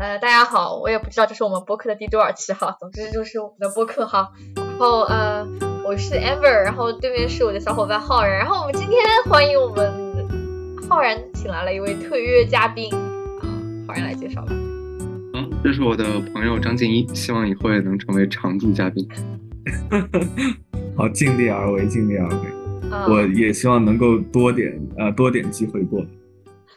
[0.00, 4.30] 呃，大家好，我也不知道这是我们播客的第多少期哈，总之就是我们的播客哈。
[4.56, 5.46] 然后呃，
[5.84, 9.92] 我是 Amber，然后对面是我的小伙伴浩然，然后我们今天欢迎我们
[10.88, 13.44] 浩然请来了一位特约嘉宾啊，
[13.86, 14.52] 浩然来介绍吧。
[15.34, 19.06] 嗯，这是我的朋友张静一，希望以后也能成为常驻嘉宾。
[20.96, 22.36] 好，尽力而为，尽力而为。
[23.06, 26.02] 我也希望能够多点呃多点机会过。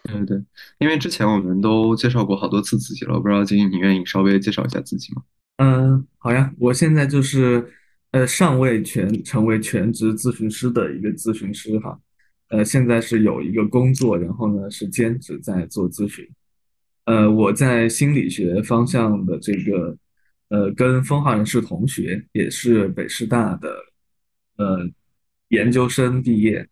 [0.03, 0.43] 对对对，
[0.79, 5.23] 因为之前我们都介绍过好多次自己了，我不知道金你愿意稍微介绍一下自己吗？
[5.57, 7.65] 嗯，好呀，我现在就是
[8.11, 11.97] 呃尚未全成为全职咨询师的一个咨询师哈，
[12.49, 16.27] 呃现在是有一个工作，然后呢是兼职在做咨询。
[17.05, 19.97] 呃，我在心理学方向的这个
[20.49, 23.69] 呃跟风浩然是同学，也是北师大的
[24.57, 24.89] 呃
[25.49, 26.67] 研究生毕业。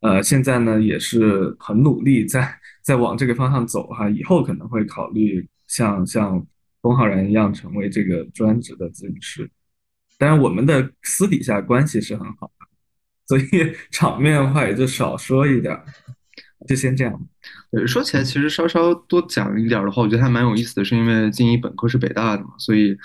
[0.00, 6.44] 呃，现在呢也是很努力在在往这个方向走哈，以后可能会考虑像像
[6.80, 9.50] 龚浩然一样成为这个专职的咨询师。
[10.18, 12.66] 当然，我们的私底下关系是很好的，
[13.26, 15.76] 所以 场面话也就少说一点，
[16.68, 17.28] 就先这样。
[17.72, 22.96] 呃，说起来其实稍稍多讲一点的话，我觉得还蛮有意思的，是因为静怡本科是北大的嘛，所以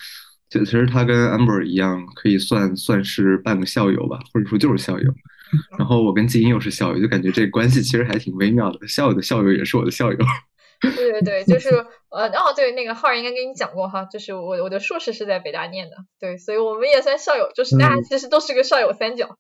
[0.50, 5.14] 就其实他跟 Amber 一样，可以算算是半个校友吧，或者说就是校友。
[5.78, 8.88] 然后我跟静音又是校友，就感觉这关系其实还挺微妙的。
[8.88, 10.18] 校友的校友也是我的校友。
[10.80, 11.70] 对对对，就是
[12.12, 19.38] 呃，哦对，那个浩然应该跟你讲过哈，就是我我的硕士是在北大念的，对，所以我们也算校友，就是大家其实都是个校友三角。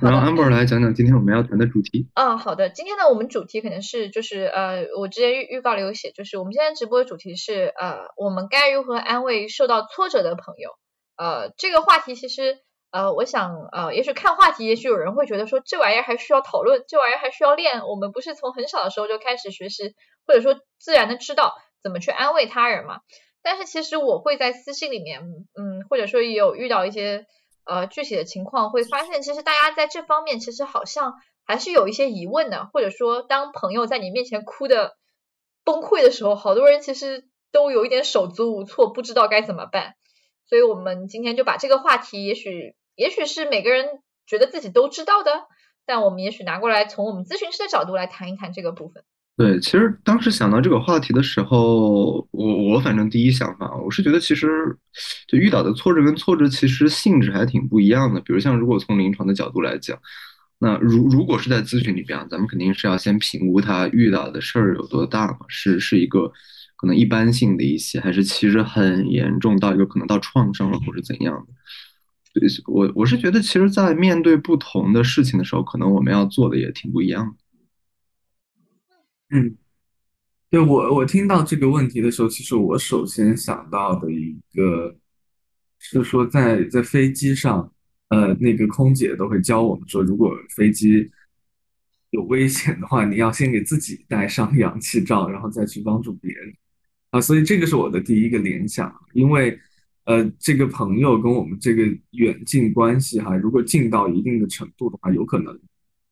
[0.00, 2.08] 然后 Amber 来讲讲今天我们要谈的主题。
[2.14, 10.70] 啊，好的，今天呢我们主题可能是就是呃，我之前预预告里有写，就是我们现在直播的主题是呃，我们该如何安慰受到挫折的朋友？
[11.18, 12.60] 呃，这个话题其实。
[12.90, 17.86] 呃，我想，呃，也许看话题，也许有人会觉得说，这玩意儿还需要讨论，这玩意儿还需要练。
[17.86, 19.94] 我们不是从很小的时候就开始学习，
[20.26, 23.00] 或者说自然的知道怎么去安慰他人嘛？
[23.42, 27.26] 但是其实我会在私信里面，嗯，或者说也有遇到一些
[27.64, 34.96] 呃具体的情况，会发现其实大家在这方面其实好像还是有一些疑问的，或者说当朋友在你面前哭的
[35.64, 39.94] 崩溃的时候，好多人其实都有一点手足无措，不知道该怎么办。
[40.48, 42.74] 所以我们今天就把这个话题，也许。
[42.96, 43.84] 也许是每个人
[44.26, 45.30] 觉得自己都知道的，
[45.84, 49.04] 但我们也许拿过来从我们咨询师的角度来谈一谈这个部分。
[49.36, 54.48] 对，其实当时想到这个话题的时候，我我反正第一想法，我是觉得其实
[55.28, 58.18] 就遇到的挫折跟挫折其实性质还挺不一样的。
[58.22, 59.98] 比如像如果从临床的角度来讲，
[60.58, 66.32] 那如如果是在咨询里边，咱们肯定是要先评估他遇到的事儿有多大嘛，是是一个
[66.76, 71.52] 可能一般性的一些，还是其实很严重到一个可能到创伤了或者怎样的。
[72.38, 77.36] 对我我是觉得，其实，在面对不同的事情的时候，可能我们要做的也挺不一样的。
[79.30, 79.56] 嗯，
[80.50, 84.94] 对我我听到这个问题的时候，其实我首先想到的一个
[85.78, 87.72] 是说，在在飞机上，
[88.08, 91.10] 呃，那个空姐都会教我们说，如果飞机
[92.10, 96.54] 有危险的话，你要先给自己戴上 氧气罩，然后再去帮助别人
[97.16, 97.20] 啊。
[97.20, 99.58] 所以这个是我的第一个联想，因为。
[100.08, 101.82] 呃，这个朋友跟我们这个
[102.12, 105.58] 远近关系哈，如果近到一定的程度的话，有可能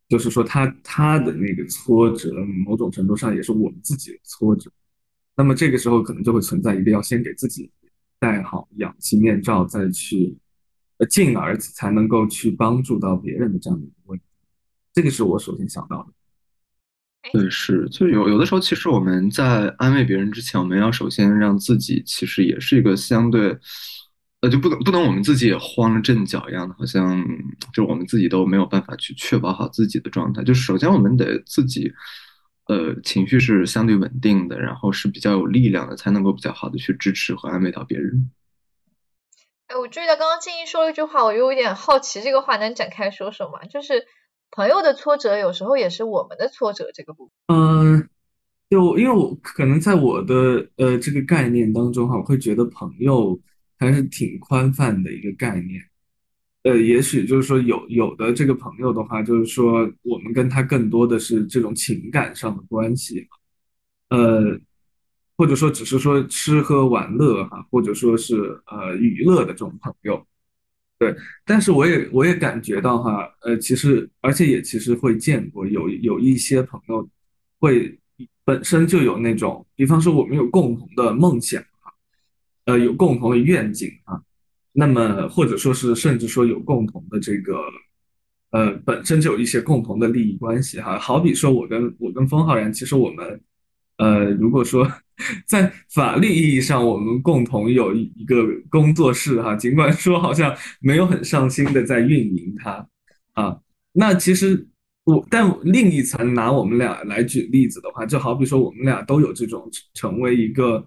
[0.09, 4.69] 就是说他他的那个挫折，某种程度上也是我们自己的挫折。
[5.37, 7.71] 那么这个时候可能就会存在一个要先给自己
[8.19, 10.37] 戴好氧气面罩，再去
[10.99, 14.25] 呃进而才能够去帮助到别人的这样的一个问题。
[14.93, 16.13] 这个是我首先想到的。
[17.33, 23.59] 对，是，就有有的时候，其实我们在安慰别人之前，我们要首先让自己，其实也是一个相对，
[24.41, 27.25] 呃，就不能不能我们自己也慌了阵脚一样的，好像
[27.73, 30.45] 就我们自己都没有办法去确保好自己的状态。
[30.45, 31.93] 就是首先我们得自己，
[32.69, 38.31] 呃，情绪是相对稳定的，然后是比较有力量的，才能够比较好的去支持和安慰到别人。
[39.67, 43.65] 哎，我注意到刚刚静怡说了一句话，我又有点好奇，这个话能展开说说吗？
[43.65, 44.05] 就是。
[44.55, 47.57] 朋友的挫折有时候也是我们的挫折，这个部分。
[47.57, 48.09] 嗯，
[48.71, 53.37] 就因为我可能在我的呃这个概念当中哈，我会觉得朋友
[53.81, 55.83] 还是挺宽泛的一个概念。
[56.63, 63.27] 呃，也许就是说有有的这个朋友的话，就是说我们跟他更多的是这种情感上的关系，
[64.11, 64.57] 呃，
[65.37, 70.25] 或者说只是说吃喝玩乐哈，或者说是呃娱乐的这种朋友。
[71.05, 71.15] 对，
[71.45, 77.07] 但是我也我也感觉到哈，呃，其实而且也其实会见过有有一些朋友
[77.61, 77.99] 会
[78.43, 81.93] 本身就有那种，比方说我们有共同的梦想啊，
[82.65, 84.19] 呃，有共同的愿景啊，
[84.73, 87.61] 那么或者说是甚至说有共同的这个，
[88.53, 93.41] 呃，本身就有一些共同的利益关系哈，好比说我跟我跟封浩然，其实我们，
[93.99, 94.91] 呃，如果说
[95.47, 102.87] 在法律意义上，我们共同有一个工作室哈，尽管说好像没有很上心的在运营它
[103.35, 103.59] 啊。
[103.93, 104.67] 那其实
[105.05, 110.85] 我，但另一层拿我们俩来举例子的话，就好比说我们俩都有这种成为一个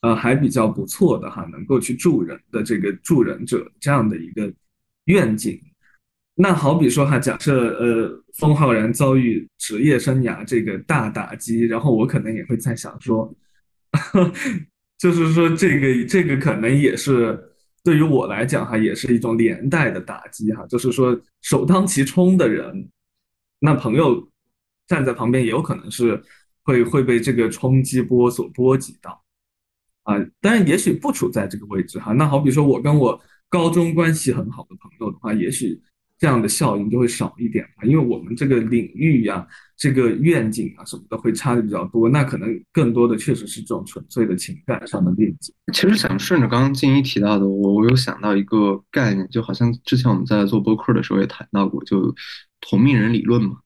[0.00, 4.52] 呃还比较不错的哈，能够去助人的这个助人者这样的一个
[5.04, 5.60] 愿景。
[6.34, 13.32] 那好比说哈，假设呃，封浩然遭遇职业生涯这个大打击，然后我可能也会在想说，
[14.98, 17.38] 就是说这个这个可能也是
[17.82, 22.88] 对于我来讲哈，也是一种连带的打击哈，就是说首当其冲的人，
[23.58, 24.30] 那朋友
[24.86, 26.22] 站在旁边也有可能是
[26.62, 29.22] 会会被这个冲击波所波及到
[30.02, 35.80] 啊，当然也许不处在这个位置哈，那好比说我跟我高中关系很好的朋友的话，也许。
[36.20, 39.44] 这样的效应就会少一点因为我们这个领域呀、
[39.74, 45.50] 这个愿景啊什么的会差的比较多，那可能更多的确实是这种纯粹的情感上的链接。
[45.72, 52.14] 其实想顺着刚刚静一提到的，我我有想到一个概念，就好像之前我们在做播客的时候也谈到过，就
[52.60, 53.56] 同命人理论嘛，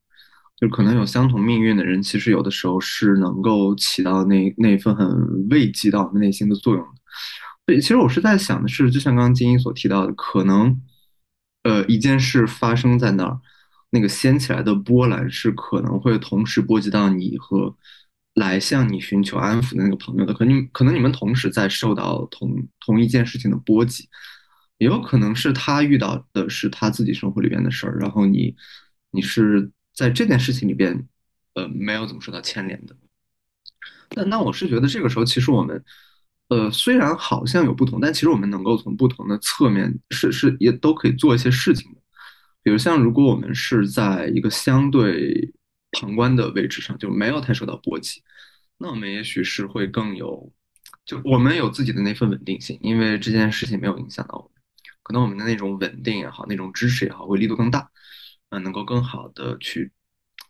[0.56, 6.90] 就可能有相同命运的人，其实有的时候是能够起到那那份很慰藉到我们内心的作用的。
[7.66, 10.80] 所以其实我是在想的是，就像刚刚金一所提到的，可能。
[11.64, 13.40] 呃，一件事发生在那儿，
[13.90, 17.74] 那个掀起来的波澜是可能会同时波及到你和
[18.34, 20.32] 来向你寻求安抚的那个朋友的。
[20.32, 24.08] 可能可能你们同时在受到同同一件事情的波及，
[24.78, 28.54] 也有可能是他遇到的是他自己生活里边的事儿，然后你
[29.10, 31.08] 你是在这件事情里边，
[31.54, 32.96] 呃，没有怎么受到牵连的。
[34.14, 35.82] 那那我是觉得这个时候，其实我们。
[36.54, 42.00] 呃，虽然好像有不同，但其实我们能够从不同的侧面是是也都可以做一些事情的。
[42.62, 45.52] 比如像如果我们是在一个相对
[45.90, 48.22] 旁观的位置上，就没有太受到波及，
[48.78, 50.48] 那我们也许是会更有，
[51.04, 54.62] 就我们有自己的那份稳定性，因为这件事情没有影响到我们，
[55.02, 57.90] 可能我们的那种稳定也好，那种支持也好，会力度更大，
[58.50, 59.90] 嗯，能够更好的去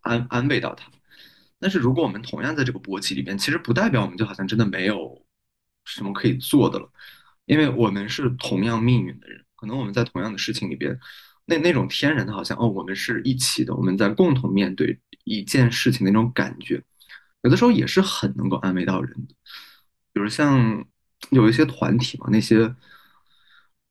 [0.03, 0.91] 安安慰到他。
[1.59, 5.24] 但是如果我们同样在这个波及里边，其实不代表我们就好像真的没有。
[5.85, 6.91] 什么可以做的了？
[7.47, 10.99] 因为我们是同样命运的人，可能我们在同样的事情里边，
[11.45, 16.83] 那那种天然的，好像哦，我们是一起的，我们在共同面对一件事情的那种感觉，
[17.43, 19.35] 有的时候也是很能够安慰到人的。
[20.15, 20.87] 比如像
[21.31, 22.75] 有一些团体嘛，那些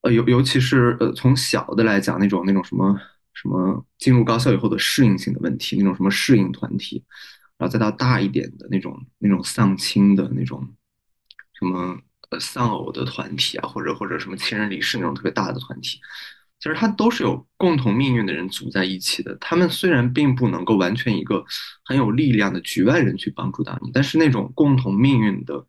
[0.02, 3.00] 呃，尤尤其是呃，从小的来讲，那种那种什么
[3.34, 7.04] 什么进入高校以后的适应性的问题，那种什么适应团体，
[7.60, 10.68] 然后再到大一点的那种那种丧亲的那种。
[11.64, 11.98] 什么
[12.30, 16.00] 呃丧偶的团体啊，或者或者什么亲人离世那种特别大的团体，
[16.60, 19.38] 其实它都是有共同命运的人组在一起的。
[19.40, 21.46] 他们虽然并不能够完全一个
[21.86, 25.66] 很有力量的局外人去帮助到你，但是那种共同命运的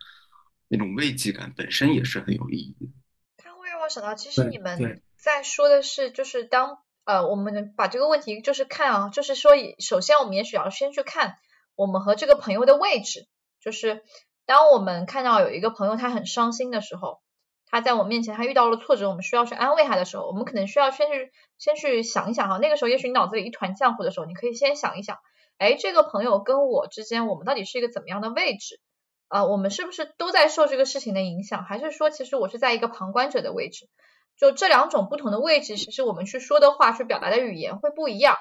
[0.66, 2.92] 那种慰藉感本身也是很有意义的。
[3.36, 11.36] 它会让我想到，其实你们在说的是，就是当呃我们把这个问题就是看啊，就是说首先我们也许要先去看
[11.76, 13.26] 我们和这个朋友的位置，
[13.60, 14.02] 就是。
[14.46, 17.20] 当我们看到有一个朋友他很伤心的时候，
[17.66, 25.18] 他在我面前他遇到了挫折，我们需要去安慰他的时候，我们可能需要先去先去想一想哈，那个时候也许你脑子里一团浆糊的时候，你可以先想一想，
[25.58, 28.80] 哎，这个朋友跟我之间我们到底是一个怎么样的位置
[29.28, 29.44] 啊？
[29.44, 33.88] 我们是不是都在受这个事情的影响，还是说其实我是在一个旁观者的位置？
[34.36, 38.36] 就这两种不同的位置，其实我们去说的话，去表达的语言会不一样。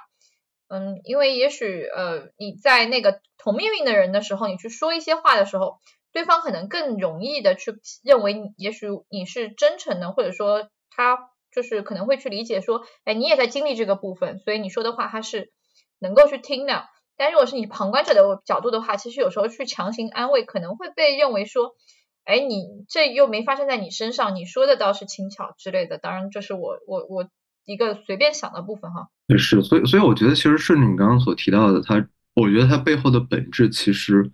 [0.73, 5.77] 嗯，因为也许呃你在那个同命运的人的时候，你去说一些话的时候，
[6.11, 15.51] 对方可能更容易的去认为，也许你是真诚的，或者说他就是可能会去理解说，哎，你也在经历这个部分，所以你说的话他是
[15.99, 16.85] 能够去听的。
[17.17, 21.75] 但如果是你旁观者的角度的话，其实有时候去强行安慰，可能会被认为说，
[22.23, 25.99] 哎，你这又没发生在你身上，你说的倒是轻巧之类的。
[25.99, 27.29] 当然，这是我我我。
[27.65, 34.29] 一个随便想的部分哈，是，所以所以我觉得其实顺着你刚刚所提到的，它，我觉得它背后的本质其实，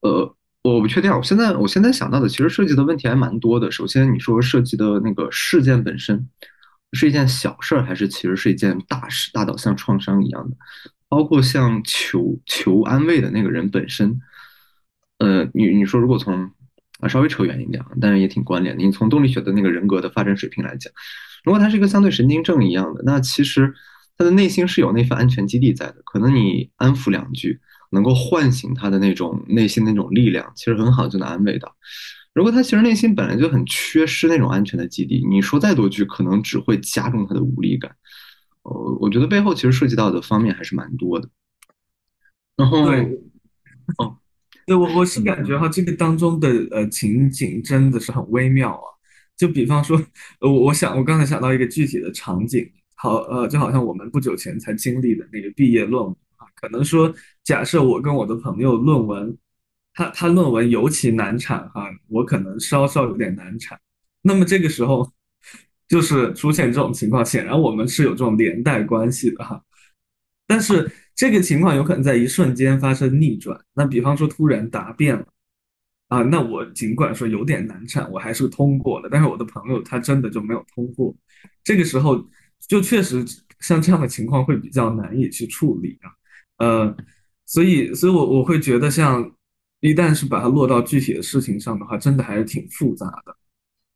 [0.00, 3.70] 呃，我不确定，我现在我现在想到的其实涉及的问题还蛮多的。
[3.70, 6.28] 首先你说涉及的那个事件本身
[6.92, 10.56] 是一件小事儿，还是其实是一件大事，大到像创伤一样的？
[11.08, 14.20] 包括像求求安慰的那个人本身，
[15.18, 16.50] 呃，你你说如果从
[16.98, 20.92] 啊稍微扯远一点，但是也挺关联的，你从动力学的那个人格的发展水平来讲。
[21.46, 23.72] 如果他是一个相对神经症一样的，那其实
[24.18, 26.02] 他的内心是有那份安全基地在的。
[26.04, 27.60] 可能你安抚两句，
[27.92, 31.74] 能够唤醒他的那种内心那种力量，其实很好就能安慰到。
[32.34, 37.94] 如果他其实内心本来就很缺失那种安全的基地，你说再多句，可能只会加重他的无力感。
[38.62, 41.28] 呃，我觉得背后其实涉及到的方面还是蛮多的。
[42.56, 43.20] 然后，对
[43.98, 44.16] 哦，
[44.66, 48.95] 对我我是感觉哈，这个当中的呃情景真的是很微妙啊。
[49.36, 50.00] 就比方说，
[50.40, 57.14] 呃，我想我刚才想到一个具体的场景，好，呃，就好像我们不久前才经历的那个毕业论文啊，可能说，
[57.44, 59.36] 假设我跟我的朋友论文，
[59.92, 63.78] 他他论文尤其难产哈，我可能稍稍有点难产，
[64.22, 65.12] 那么这个时候
[65.86, 69.62] 就是出现这种情况，显然我们是有这种连带关系的哈，
[70.46, 75.26] 但是这个情况有可能在一瞬间发生逆转，那比方说突然答辩了。
[76.08, 79.08] 啊，那我尽管说有点难产，我还是通过了。
[79.10, 81.14] 但是我的朋友他真的就没有通过，
[81.64, 82.24] 这个时候
[82.68, 83.24] 就确实
[83.60, 86.10] 像这样的情况会比较难以去处理啊。
[86.58, 86.96] 呃，
[87.44, 89.30] 所以，所以我我会觉得，像
[89.80, 93.36] 一旦是把它落到具体的事情上的话，真的还是挺复杂的。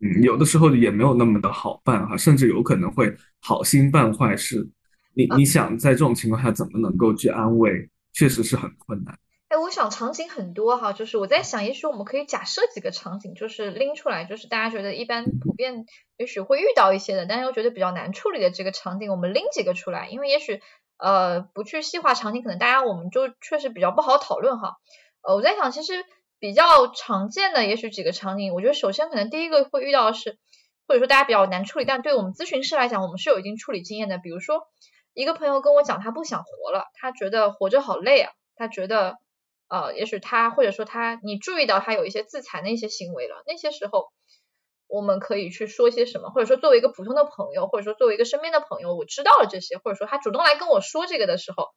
[0.00, 4.68] 嗯，有的时候也没有那么的好办哈，甚至有可能会好心办坏事。
[5.14, 9.18] 你你想在这种情况下怎么能够去安慰，确实是很困难。
[9.50, 20.62] 哎，我想场景很多哈，就是我在想，也许我们可以假设几个场景，就是拎出来，就是大家觉得一般普遍，也许会遇到一些的，但是又觉得比较难处理的这个场景，我们拎几个出来，因为也许
[20.98, 24.76] 呃不去细化场景，可能大家我们就确实比较不好讨论哈。
[25.22, 26.04] 呃，我在想，其实
[26.38, 30.38] 比较常见的也许几个场景，我觉得首先可能第一个会遇到的是，
[30.86, 34.18] 或者说大家比较难处理，但对我们咨询师来讲，我们是有一定处理经验的。
[34.18, 34.68] 比如说
[35.12, 39.18] 一个朋友跟我讲，他不想活了，他觉得活着好累啊，他觉得。
[39.70, 44.08] 呃，也许他或者说他，你注意到他有一些自残的一些行为了，那些时候
[44.88, 51.68] 我们可以去说些什么，或者说作为一个普通的朋友，或者说作为一个身边的朋友，我知道了这些，或者说他主动来跟我说这个的时候，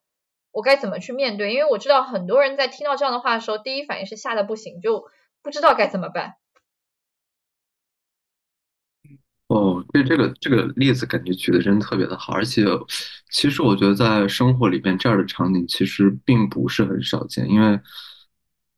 [0.51, 1.53] 我该怎么去面对？
[1.53, 5.05] 因为我知道很多人在听到这样的话的时候，第一反应是吓得不行，就
[5.43, 6.33] 不知道该怎么办。
[9.53, 12.65] 哦，对这个这个例子感觉举的真特别的好，而且
[13.29, 17.79] 其实我觉得在生活里边这样的场景其实并不是很少见，因为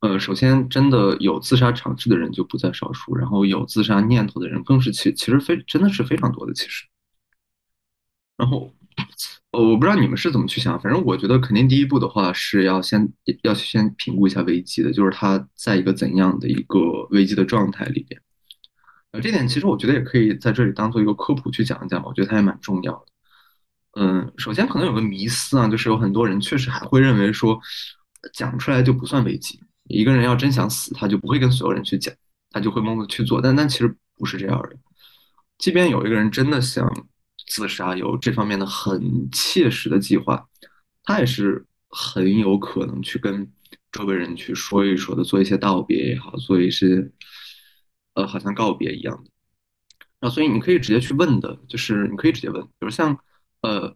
[0.00, 6.84] 呃，首先真的有自杀尝试的人就不在少数，然后有自杀念头的人更是其其实非真的是非常多的其实。
[8.36, 8.70] 然后
[9.52, 13.10] 呃，我不知道你们是怎么去想，反正我觉得肯定第一步的话是要先
[13.42, 16.78] 要先评估一下危机的，就是他在一个怎样的一个
[17.12, 18.20] 危机的状态里边。
[19.12, 23.06] 呃这点其实我觉得也可以在这里当做一个科普去讲一讲，我觉得它也蛮重要的。
[23.98, 27.58] 嗯，首先可能有个迷思啊，就是有很多人确实还会认为说，
[28.34, 29.58] 讲出来就不算危机。
[29.88, 32.14] 一个人要真想死，他就不会跟所有人去讲，
[32.50, 33.40] 他就会默默去做。
[33.40, 34.76] 但但其实不是这样的。
[35.56, 36.86] 即便有一个人真的想
[37.46, 40.46] 自杀，有这方面的很切实的计划，
[41.04, 43.50] 他也是很有可能去跟
[43.92, 47.10] 周围人去说一说的，做一些道别也好，做一些。
[48.16, 49.30] 呃，好像告别一样的，
[50.20, 53.18] 然后所以你可以直接去问的，就是你可以直接问，比如像
[53.60, 53.94] 呃，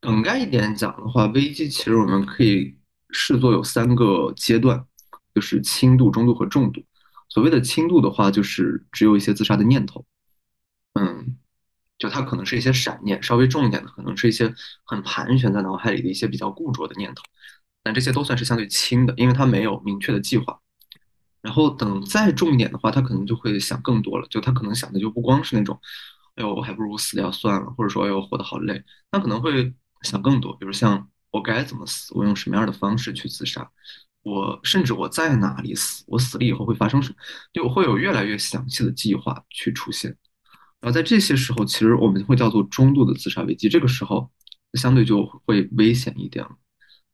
[0.00, 2.78] 梗概一点讲的话，危机其实我们可以
[3.10, 4.82] 视作有三个阶段，
[5.34, 6.82] 就是轻度、中度和重度。
[7.28, 10.06] 所谓的轻度的话，就是只有一些自杀的念头，
[10.94, 11.36] 嗯，
[11.98, 17.22] 就它可能是一些闪念；稍微重一点的，可能是一些很盘旋在脑海里的一些比较固着的念头，
[17.82, 20.58] 但这些都算是相对轻的，因为它没有明确的计划。
[21.42, 24.26] 然后等再重一点的话，他可能就会想更多了。
[24.28, 25.78] 就他可能想的就不光是那种，
[26.34, 28.82] 哎呦，我还不如死掉算了，或者说，哎呦，活得好累。
[29.10, 33.70] 他可能会想更多，比如像我该怎么死，我用什么样的方式去自杀，
[34.22, 37.16] 我甚至我在哪里死，我死了以后会发生什么，
[37.52, 40.16] 就会有越来越详细的计划去出现。
[40.80, 44.30] 然后在这些时候，其实我们会叫做中度的自杀危机，这个时候
[44.74, 46.50] 相对就会危险一点了。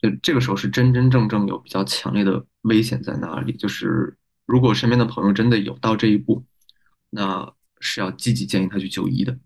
[0.02, 4.18] 就这个时候是真真正正有比较强烈的危险在那里，就是。
[4.44, 6.44] 如果身边的朋友真的有到这一步，
[7.08, 9.38] 那是要积极建议他去就医的。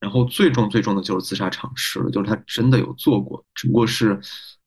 [0.00, 4.20] 然后最重最重的就是自杀尝试了，就是他真的有做过，只不过是，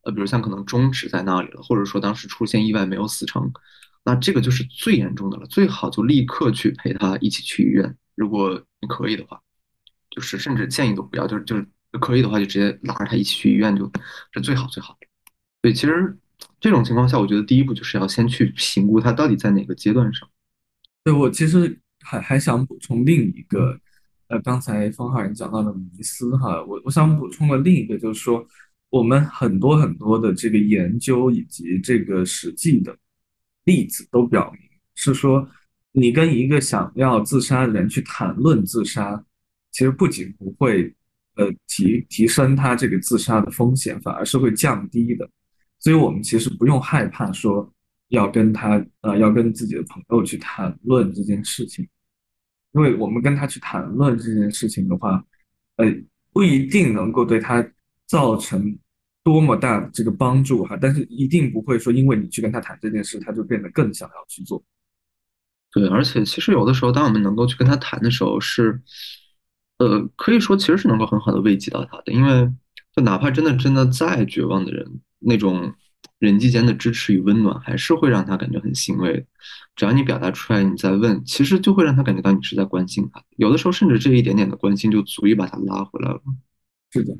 [0.04, 3.52] 呃，比如像可能终止在那里了，或者说当时出现意外没有死成，
[4.06, 5.46] 那这个就是最严重的了。
[5.48, 9.40] 最好就立刻去陪他一起去医院，如果你可以的话，
[10.10, 11.68] 就是甚至建议都不要，就是就是
[12.00, 13.92] 可以的话就直接拉着他一起去医院，就
[14.34, 14.98] 是最好最好。
[15.62, 16.18] 对，其实。
[16.60, 20.28] 这种情况下，我觉得第一步就是要先去评估他到底在哪个阶段上。
[21.04, 23.78] 对我其实还还想补充另一个，
[24.28, 28.46] 呃，刚才方浩然讲到的迷思哈，我我想补充的另一个就是说，
[28.90, 32.98] 我们很多很多的这个研究以及这个实际的
[33.66, 34.62] 例子都表明，
[34.96, 35.48] 是说
[35.92, 39.24] 你跟一个想要自杀的人去谈论自杀，
[39.72, 40.94] 其实不仅不会
[41.36, 45.30] 呃提提升他这个自杀的风险，反而是会降低的。
[45.80, 47.70] 所以，我们其实不用害怕说
[48.10, 51.86] 要跟他，呃，要跟自己的朋友去谈论这件事情，
[52.74, 55.24] 因为我们跟他去谈论这件事情的话，
[55.76, 55.86] 呃，
[56.32, 57.66] 不一定能够对他
[58.08, 58.78] 造成
[59.24, 64.64] 多么大的这个帮助哈，但是一定不会说因为你去跟他谈这件事，他就变得更想要去做。
[65.72, 68.80] 对，而且其实有的时候，当我们能够去跟他谈的时候，是，
[69.78, 72.50] 呃，可以说其实是能够很好的慰藉到他的，因为
[72.96, 75.74] 就哪怕真的真的再绝望的人，那种
[76.20, 79.26] 人际间的支持与温暖，还是会让他感觉很欣慰。
[79.76, 83.24] 只要你表达出来，你在问，其实就会让他感觉到你是在关心他。
[83.38, 86.22] 有的时候，甚至这一点点的关心就足以把他拉回来了。
[86.92, 87.18] 是的。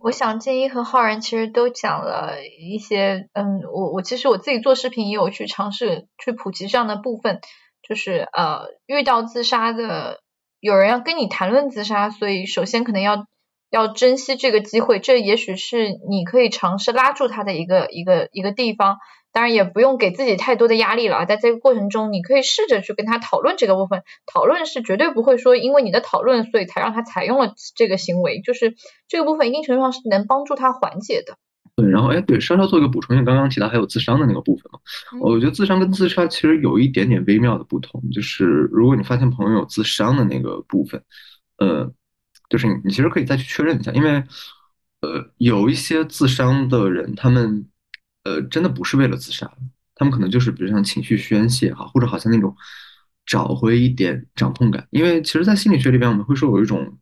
[0.00, 7.40] 我想建一和浩然其实都讲了一些，嗯，我我其实我自己做视频也有去尝试去普及这样的部分，
[7.88, 10.20] 就是呃遇到自杀的
[10.64, 13.26] 有人要跟你谈论自杀，所以首先可能要
[13.68, 18.96] 要珍惜这个机会，这也许是你可以尝试拉住他的一个一个一个地方。
[19.30, 24.04] 当然也不用给自己太多的压力了，在这个过程中，你可以试着去跟他讨论这个部分。
[24.32, 28.74] 讨论是绝对不会说因为你的讨论，所以才让他采用了这个行为，就是
[29.06, 31.36] 这个部分一定程度上是能帮助他缓解的。
[31.76, 34.78] 对，然后哎，对，稍稍做一个补充，因为刚刚提到还有自伤的那个部分嘛，
[35.20, 41.02] 我觉得自伤跟自杀其实有一点点微妙的不同，就是如果你发现朋友有自伤的那个部分，
[41.58, 41.92] 呃，
[42.48, 44.22] 就是你你其实可以再去确认一下，因为
[45.00, 47.66] 呃有一些自伤的人，他们。
[48.26, 49.52] 呃，真的不是为了自杀，
[49.94, 52.56] 他们可能就是比如像情绪宣泄哈，或者好像那种
[53.26, 54.88] 找回一点掌控感。
[54.88, 56.96] 因为其实，在心理学里边，我们会说有一种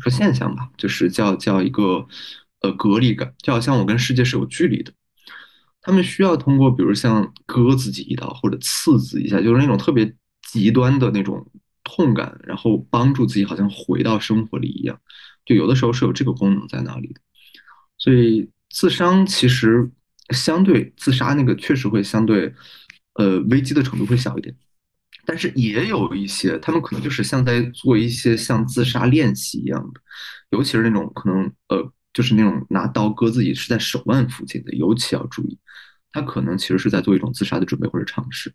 [0.00, 2.06] 说现象吧，就是叫叫一个
[2.62, 4.92] 呃隔离感，就好像我跟世界是有距离的。
[5.80, 10.14] 他们需要通过比如像割自己一刀或者刺自己一下，就是那种特别
[10.50, 11.46] 极端的那种
[11.84, 14.98] 痛感，然后帮助自己好像回到生活里一样。
[15.44, 17.20] 就有的时候是有这个功能在那里的，
[17.98, 18.48] 所以。
[18.74, 19.90] 自伤其实
[20.30, 22.50] 相对自杀那个确实会相对，
[23.16, 24.56] 呃，危机的程度会小一点，
[25.26, 30.00] 但是也有一些，他们可能就是像在做一些像自杀练习一样的，
[30.52, 35.58] 尤其是那种可能呃，就是那种拿刀割自己是在手腕附近的，尤其要注意，
[36.12, 38.54] 他可能其实是在做一种自杀的准备或者尝试，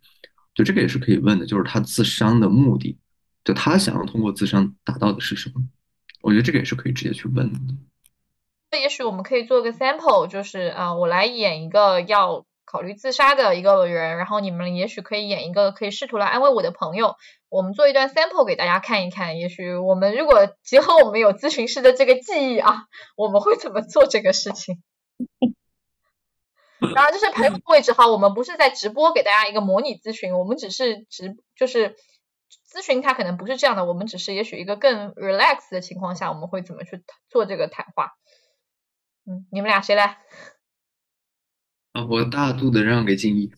[0.56, 2.98] 就这个也是可以问的，就是他自伤的目的，
[3.44, 5.62] 就他想要通过自伤达到的是什么？
[6.22, 7.60] 我觉得这个也是可以直接去问的。
[8.72, 17.16] 那也许我们可以做个 sample，就是啊，我来演一个要考虑自杀的一个人，然后你们也许可以演一个可以试图来安慰我的朋友。
[17.50, 22.84] 我们做一段 sample 给大家看一看，也许我们如果结合我们有咨询师的这个记忆啊，
[23.16, 24.84] 我们会怎么做这个事情？
[26.94, 31.96] 然后就是排位置哈，我们不是在直播给大家一个模拟咨询，我们只是直就是
[32.70, 38.12] 咨询，它可能不是这样的，我们只是也许一个更 relax 的情况下，我们会怎么去做这个谈话？
[39.26, 40.18] 嗯，你们俩谁来？
[41.98, 43.50] 啊，我大度的让给静怡。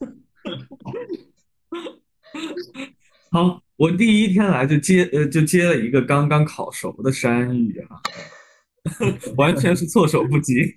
[3.30, 8.00] 好，我第一天来就接呃就接了一个刚刚烤熟的山芋啊，
[9.36, 10.74] 完全是措手不及。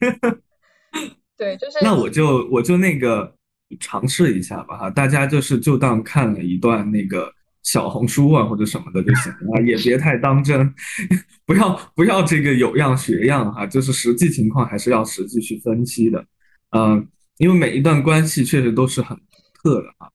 [1.37, 1.77] 对，就是。
[1.81, 3.33] 那我就我就那个
[3.79, 7.33] 尝试一下吧哈，大家就是就当看了一段那个。
[7.63, 10.73] 小红书啊，或者什么的就行了，也别太当真，
[11.45, 16.25] 不要不要这个有样学样哈，就是实际情况还是要实际去分析的，
[16.71, 19.23] 嗯，因为每一段关系确实都是很独
[19.63, 20.09] 特的啊，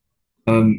[0.47, 0.73] 嗯，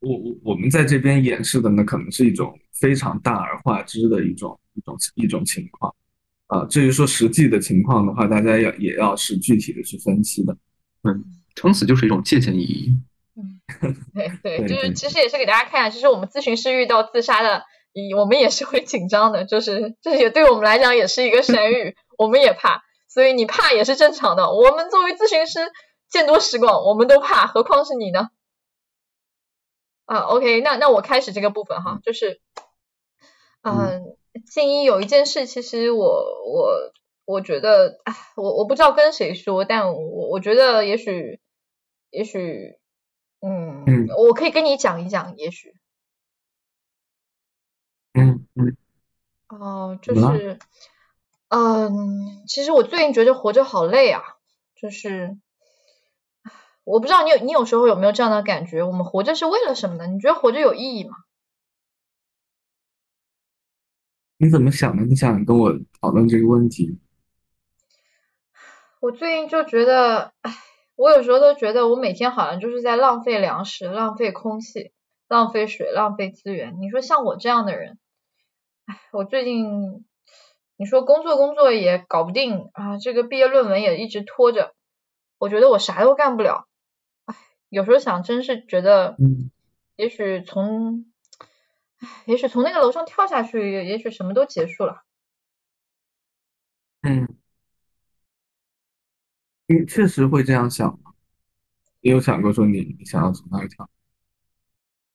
[0.00, 5.94] 我我我们在这边演示的呢，可能是一种非常大而化之的一种一种一种情况，
[6.46, 10.56] 啊，至于说实际的情况的话，大家要也要是具体的去分析的，
[11.02, 12.96] 嗯，撑死就是一种借鉴意义。
[14.42, 17.64] 对对，就是其实也是给大家看，其实我们咨询师遇到自杀的，
[18.18, 24.50] 我们也是会紧张的，就是这也对我们来讲也是一个神谕，我们也怕，所以你怕也是正常的。
[24.50, 25.58] 我们作为咨询师
[26.08, 28.30] 见多识广，我们都怕，何况是你呢？
[30.06, 32.40] 啊，OK，那那我开始这个部分哈，就是，
[33.62, 34.16] 嗯，
[34.50, 36.06] 静一有一件事，其实我
[36.46, 36.92] 我
[37.26, 41.40] 我觉得，唉，我我不知道跟谁说，但我我觉得也许
[42.08, 42.78] 也许。
[43.42, 45.74] 嗯，我可以跟你讲一讲，也许，
[48.12, 48.76] 嗯嗯，
[49.48, 50.58] 哦，就是，
[51.50, 54.22] 嗯，其实我最近觉得活着好累啊，
[54.76, 55.36] 就是，
[56.84, 58.84] 我不知道你有你有时候有没有这样的感觉？
[58.84, 60.06] 我们活着是为了什么呢？
[60.06, 61.16] 你觉得活着有意义吗？
[64.38, 65.02] 你怎么想的？
[65.04, 66.98] 你想跟我讨论这个问题？
[69.00, 70.54] 我最近就觉得，唉。
[70.96, 74.92] 我有时候都觉得，我每天好像就是在浪费粮食、浪费空气、
[75.28, 76.76] 浪费水、浪费资源。
[76.78, 77.98] 你说像我这样的人，
[78.84, 80.04] 哎，我最近
[80.80, 84.74] 你说工作工作也搞不定啊，这个毕业论文也一直拖着，
[85.36, 86.66] 我觉得我啥都干不了。
[87.26, 87.36] 哎，
[87.68, 89.14] 有时候想，真是觉得，
[89.96, 91.04] 也许从，
[91.98, 95.02] 哎，也许从那个楼上跳下去，也许什么都结束了。
[97.02, 97.28] 嗯。
[99.66, 101.12] 你确实会这样想吗？
[102.00, 103.90] 你有想过说你你想要从哪里跳？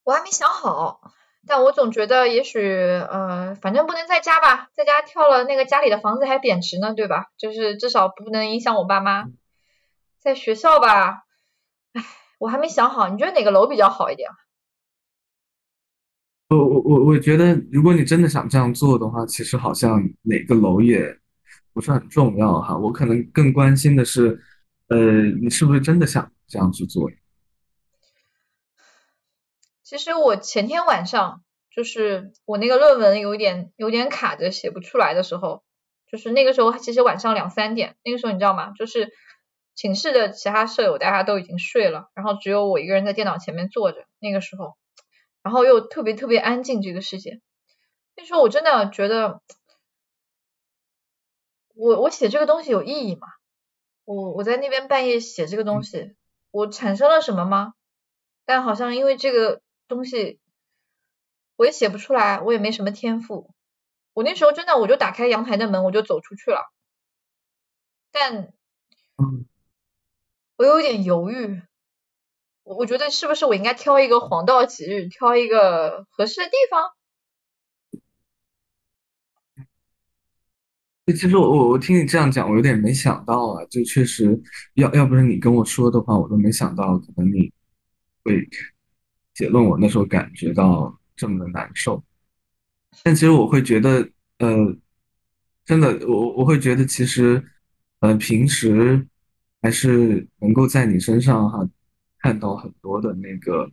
[0.04, 1.12] 我还没想好，
[1.48, 7.28] 但我总觉得也许呃，反正不能在家吧，在家跳了那个家里的房子还贬值呢，对吧？
[7.38, 9.26] 就是至少不能影响我爸妈。
[10.20, 11.24] 在学校吧，
[11.94, 12.04] 唉，
[12.40, 14.28] 我还没想好，你觉得哪个楼比较好一点？
[16.50, 21.16] 我我我我觉得，如果你真的想这样做的话，其实好像哪个楼也
[21.74, 22.76] 不是很重要哈。
[22.78, 24.40] 我可能更关心的是，
[24.88, 24.98] 呃，
[25.42, 27.10] 你是不是真的想这样去做？
[29.86, 35.64] 其实我前天晚上就是我那个论文有点有点卡着写不出来的时候，
[36.08, 38.72] 就是那个时候其实晚上两三点，那个时候你知道吗？
[38.72, 39.14] 就是
[39.76, 44.76] 寝室的其他舍友大家都已经睡了，然后只有我一个人在电脑前面坐着，那个时候。
[45.44, 47.40] 然后又特别特别安静，这个世界。
[48.16, 49.42] 那时候我真的觉得，
[51.76, 53.28] 我我写这个东西有意义吗？
[54.06, 56.16] 我我在那边半夜写这个东西，
[56.50, 57.76] 我产生了什么吗？
[58.44, 60.40] 但好像因为这个东西，
[61.56, 63.54] 我也写不出来，我也没什么天赋。
[64.14, 66.72] 我那时候真的，我就打开阳台的门，我就走出去了。
[68.12, 68.54] 但，
[70.58, 71.62] 我有点犹豫。
[72.64, 76.92] 我我觉得是不是我应该挑一个黄道吉日，挑一个合适的地方？
[81.08, 84.42] 其实我我我听你这样讲，我有点没想到啊，就确实
[84.74, 87.54] 要要不是你跟我说的话，我都没想到可能你
[88.24, 88.42] 会
[89.36, 92.04] 写论文的时候感觉到这么的难受。
[93.04, 94.76] 但其实我会觉得，呃，
[95.64, 97.46] 真的，我我会觉得其实，
[98.00, 99.08] 呃，平时
[99.62, 101.70] 还是能够在你身上哈。
[102.18, 103.72] 看到很多的那个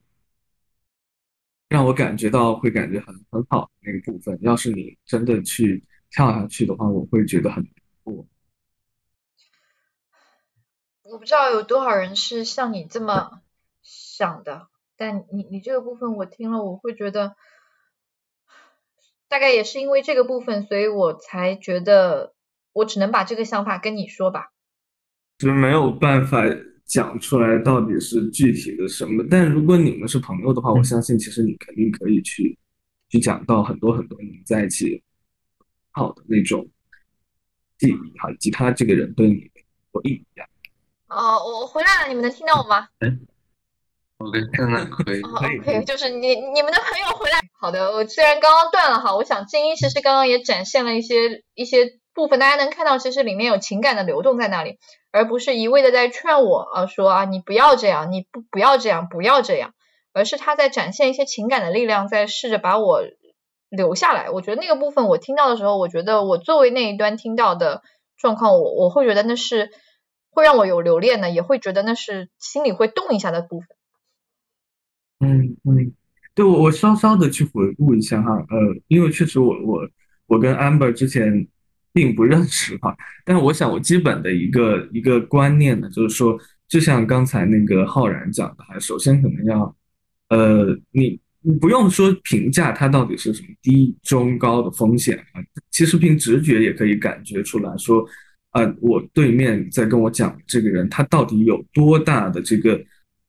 [1.70, 7.66] 让我感觉到会感觉很很好的那个部分，要是你真的去跳下去的话，我会觉得很
[8.05, 8.27] 我
[11.01, 13.40] 我不知道有多少人是像你这么
[13.81, 14.68] 想的，
[15.02, 17.34] 但你你这个部分我听了，我会觉得
[19.26, 22.34] 大概也是因为这个部分，所以我才觉得
[22.72, 24.52] 我只能把这个想法跟你说吧，
[25.38, 26.44] 就没有办法。
[26.84, 29.24] 讲出来到底是具体的什么？
[29.30, 32.58] 但如果你们是朋友的话，我相信其实你肯定可以去
[33.08, 35.02] 去讲到很多很多你们在一起
[35.92, 36.68] 好的那种
[37.78, 39.50] 记忆哈，以及他这个人对你
[39.94, 40.44] 有意义啊。
[41.08, 42.88] 哦，我回来了，你们能听到我吗？
[44.30, 45.20] 哎，OK，现在可以。
[45.22, 47.40] OK，就是你你们的朋友回来。
[47.61, 54.78] 好的，我虽然刚刚断了哈，我想静音其实刚刚也展现了一些一些部分，大家能看到其实里面有情感的流动在那里。
[55.14, 59.74] 而不是一味的在劝我啊，说啊你不要这样，你不不要这样，不要这样，
[60.14, 63.02] 而是他在展现一些情感的力量，在试着把我
[63.68, 64.30] 留下来。
[64.30, 67.82] 我觉得那个部分我听到的时候，我觉得我作为那一端听到的
[68.16, 69.70] 状况，我我会觉得那是
[70.30, 73.68] 会让我有留恋的，也会觉得那是心里会动一下的部分。
[75.22, 75.92] 嗯嗯，
[76.35, 79.88] 对我我稍稍的去回顾一下哈，呃，因为确实我我
[80.26, 81.48] 我跟 Amber 之前。
[81.94, 89.76] 并不认识哈，但是我想我基本的一个一个观念呢，就是说，就像刚才那个浩然讲的哈，首先可能要，
[90.30, 98.02] 呃，你你不用说评价它到底是什么低中高的风险啊，其实凭直觉也可以感觉出来说，
[98.52, 102.82] 啊，我对面在跟我讲这个人他到底有多大的这个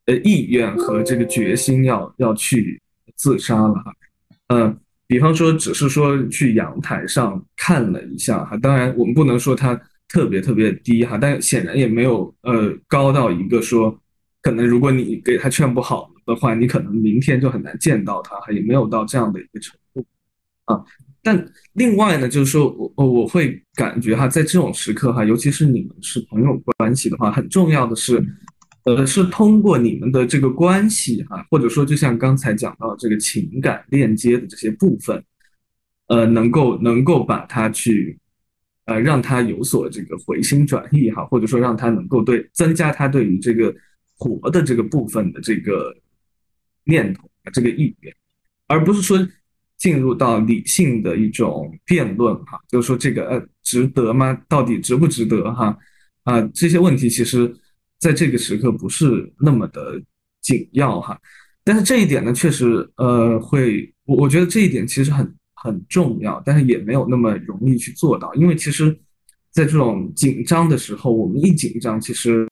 [0.06, 2.82] 呃意愿和这个决心要要去
[3.16, 3.94] 自杀了哈，
[4.48, 4.78] 嗯。
[5.06, 13.96] 比方说，只是说去阳台上看了一下哈，当然我们不能说它特别特别低哈，但显然也没有呃高到一个说，
[14.42, 20.04] 可能如果你给他劝不好的话，你可能明天就很难见到他，也没有到这样的一个程度
[20.66, 20.82] 啊。
[21.22, 28.24] 但另外呢，就是说我我会感觉哈，在这种时刻哈，尤其是你们是朋友关系的话，很重要的是。
[28.86, 35.24] 呃，是通过你们的这个关系哈，或者说就像刚才讲到这个情感链接的这些部分，
[36.08, 38.20] 呃，能够能够把它去，
[38.84, 43.74] 呃，让他有所这个回心转意哈，或者说让他能够对增加他对于这个
[44.18, 45.96] 活的这个部分的这个
[46.84, 48.14] 念头这个意愿，
[48.68, 49.18] 而不是说
[49.78, 54.38] 进入到理性的一种辩论哈，就是说这个呃值得吗？
[54.50, 55.78] 到底值不值得哈？
[56.24, 57.56] 啊，这些问题其实。
[58.04, 59.98] 在这个时刻不是那么的
[60.42, 61.18] 紧要哈，
[61.64, 68.92] 但是这一点呢，确实呃会，我我觉得这一点其实很很重要，但是也没有那么容易去做到，因为其实，
[69.52, 72.46] 在这种紧张的时候，我们一紧张，其实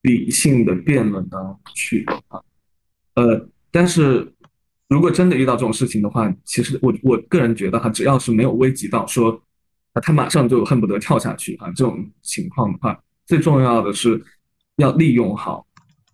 [0.00, 2.40] 理性的辩论当中去啊，
[3.16, 4.32] 呃，但是
[4.88, 9.38] 如果真的遇到这种事情的话，其实我我个人觉得哈，只要是没有危及到说，
[10.02, 14.24] 他马上就恨不得跳下去啊这种情况的话，最重要的是。
[14.76, 15.66] 要利用好，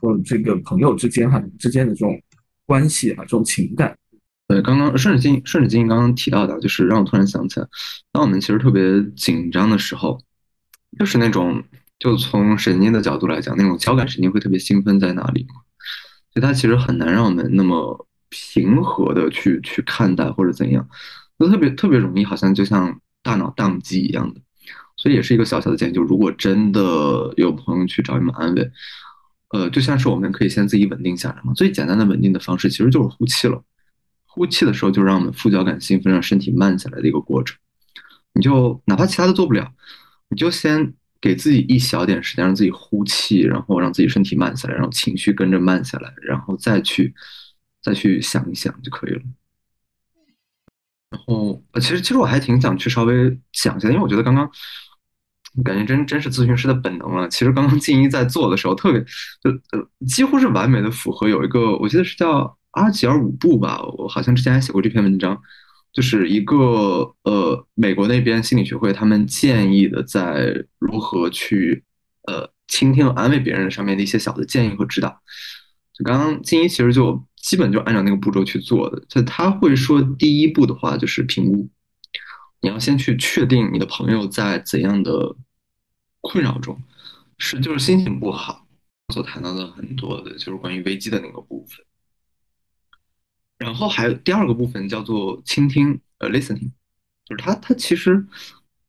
[0.03, 2.21] 呃，这个朋友之间哈之间的这种
[2.67, 3.97] 关系啊，这种情感。
[4.49, 7.67] 对，刚刚顺着经顺着经刚刚提到的，就是让我突然想起来，
[8.13, 10.19] 当我们其实特别紧张的时候，
[10.99, 11.63] 就是那种
[11.99, 15.55] 就从神经的角度来讲，那种交感神经会特别兴奋在那里嘛，
[16.33, 20.87] 所以它其实很难让我们那么平和的去去看待或者怎样，
[21.39, 24.41] 就特别特别容易，好像就像大脑宕机一样的。
[25.03, 26.81] 所以也是一个小小的建议，就如果真的
[27.37, 28.71] 有朋友去找你们安慰，
[29.49, 31.53] 呃，就像是我们可以先自己稳定下来嘛。
[31.55, 33.61] 最简单的稳定的方式其实就是呼气了。
[34.27, 37.59] 呼气的时候，就让我们副交感兴奋，让身体慢下来的一个过程。
[38.33, 39.73] 你就哪怕其他的做不了，
[40.29, 47.13] 你就先给自己一小点时间，让自己呼气，然后让自己身体慢下来，让情绪跟着慢下来，然后再去
[47.83, 49.23] 再去想一想就可以了。
[51.11, 54.51] 然后，呃，其实其实我还挺想去稍微讲一下，因为我觉得刚刚
[55.65, 57.29] 感觉真真是咨询师的本能了。
[57.29, 59.01] 其实刚刚静一在做的时候，特别
[59.43, 62.57] 就呃几乎是完美的符合有一个，我记得是叫。
[62.73, 65.39] 阿吉尔五步吧，我好像之前还写过这篇文章，
[65.93, 66.57] 就是一个
[67.23, 71.85] 呃美国那边心理学会他们建议的，在如何去
[72.27, 75.11] 呃倾听安慰别人上面的一些小的建议和指导。
[75.93, 81.69] 就刚刚静一其实就基本就按照那个步骤去做的，就他会说第一步的话就是评估，
[82.63, 85.37] 你要先去确定你的朋友在怎样的
[86.21, 86.81] 困扰中，
[87.37, 88.65] 是就是心情不好，
[89.13, 91.85] 所谈到的很多的就是关于危机的那个部分。
[93.59, 96.71] 然后还有第二个部分叫做倾听，呃，listening，
[97.25, 98.25] 就是他他其实，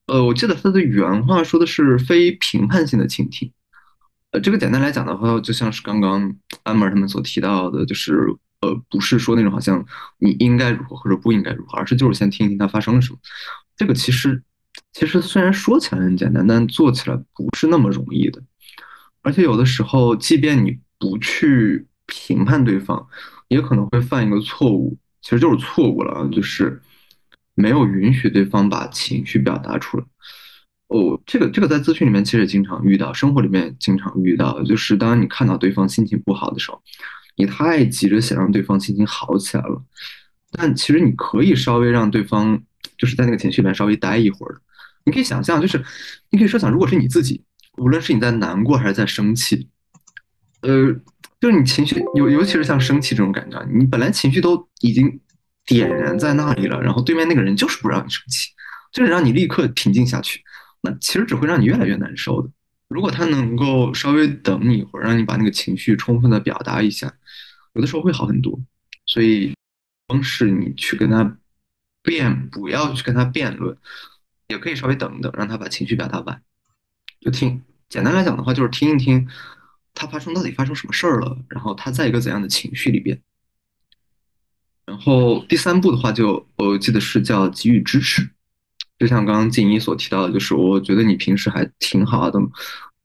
[0.06, 3.52] 呃，我记得他的原话说的是非评判性的倾听，
[4.32, 9.84] 呃，这个简单来讲的话，就像是刚刚安门他们所提到的，就是呃，不是说那种好像
[10.18, 13.20] 你应该如何或者不应该如何，而是就是先听听他发生了什么。
[13.76, 14.44] 这个其实
[14.92, 18.42] 其实虽然说起来很简单，但做起来不是那么容易的，
[19.22, 23.08] 而且有的时候，即便你不去评判对方。
[23.50, 26.82] 也可能会犯一个错误，其实就是错误了，就是
[27.54, 30.04] 没有允许对方把情绪表达出来。
[30.88, 36.82] 哦，这个这个在咨询里面其实也经常遇到，生活里面也经常遇到，就是当你看到对方心情不好的时候，
[37.36, 39.84] 你太急着想让对方心情好起来了，
[40.52, 42.60] 但其实你可以稍微让对方
[43.04, 44.56] 就是在那个情绪里面稍微待一会儿。
[45.04, 45.84] 你可以想象，就是
[46.30, 47.44] 你可以设想，如果是你自己，
[47.78, 49.68] 无论是你在难过还是在生气，
[50.62, 50.96] 呃。
[51.42, 55.20] 就是你情绪尤尤其是像生气这种感觉，你本来情绪都已经
[55.66, 58.50] 点燃在那里了，然后对面那个人就是不让你生气，
[58.94, 60.42] 就是让你立刻平静下去，
[60.82, 62.50] 那其实只会让你越来越难受的。
[62.88, 67.12] 如果他能够稍微等你一会儿，让你把那个情绪充分的表达一下，
[67.74, 68.58] 有的时候会好很多。
[69.06, 69.54] 所以，
[70.08, 71.38] 方式你去跟他
[72.04, 73.76] 辩，不要去跟他辩论，
[74.50, 76.42] 也可以稍微等等，让他把情绪表达完，
[77.20, 77.64] 就听。
[77.90, 79.28] 简单来讲的话，就是听一听。
[79.96, 81.38] 他发生到底发生什么事儿了？
[81.50, 83.22] 然后他在一个怎样的情绪里边？
[84.86, 88.28] 然后第三步的话，就我记得是叫给予支持，
[88.98, 92.40] 就像刚刚静怡所提到的，就是我觉得你平时还挺好的，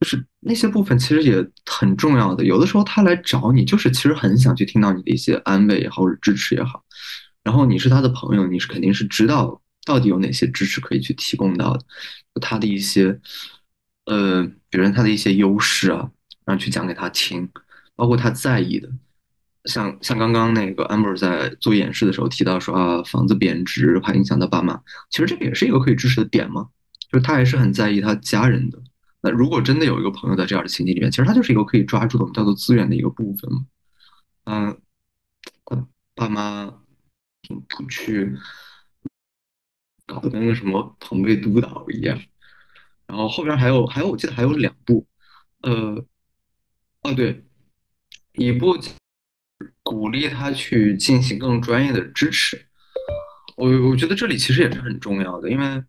[0.00, 2.42] 就是那些部分其实也很重要的。
[2.42, 6.82] 有的时候他来找你，就是其实很想去听到你的一些安慰也好，或者支持也好。
[7.48, 11.80] 然后你是他的朋友，你是肯定是知道到底有哪些支持可以去提供到的，
[12.42, 13.18] 他的一些
[14.04, 16.10] 呃，比如他的一些优势啊。
[16.44, 17.46] 然后去讲给他听，
[17.94, 18.88] 包括他在意的，
[19.66, 24.80] 像像刚刚那个 Amber 在做演示的时候提到说啊，房子贬值怕影响到爸妈，
[25.10, 26.68] 其实这个也是一个可以支持的点嘛，
[27.12, 28.78] 就是他还是很在意他家人的。
[29.20, 33.66] 那如果真的有一个朋友在这样的情境里面，其实他就是一个可以抓住的我们叫做资源的一个部分嘛。
[34.44, 34.80] 嗯，
[36.14, 36.72] 爸妈
[37.68, 38.34] 不去
[40.06, 42.18] 搞得跟个什么朋辈督导一样，
[43.06, 45.06] 然后后边还有还有我记得还有两步，
[45.62, 46.04] 呃。
[47.02, 47.44] 哦，对，
[48.32, 48.76] 一步
[49.84, 52.66] 鼓励他去进行更专业的支持。
[53.56, 55.84] 我我觉得这里其实也是很重要的，因为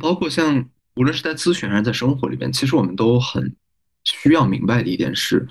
[0.00, 3.54] 包括像无论是在咨询还是在生活里边，其实我们都很
[4.02, 5.46] 需要明白的一点是，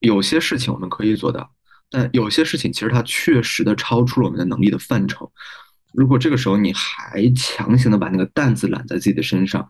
[0.00, 1.55] 有些事情我们可以做到，
[1.90, 5.30] 但有些事情其实它确实的超出了我们的能力的范畴。
[5.92, 9.66] 如果这个时候你还强行的把那个担子揽在自己的身上，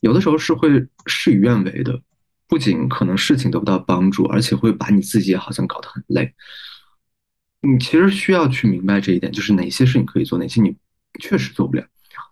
[0.00, 0.68] 有的时候是会
[1.06, 2.00] 事与愿违的。
[2.46, 6.32] 不仅可能事情得不到帮助，而且会把你自己好像搞得很累。
[7.62, 10.76] 你其实需要去明白这一点，就是哪些事你可以做，哪些你
[11.20, 11.84] 确实做不了。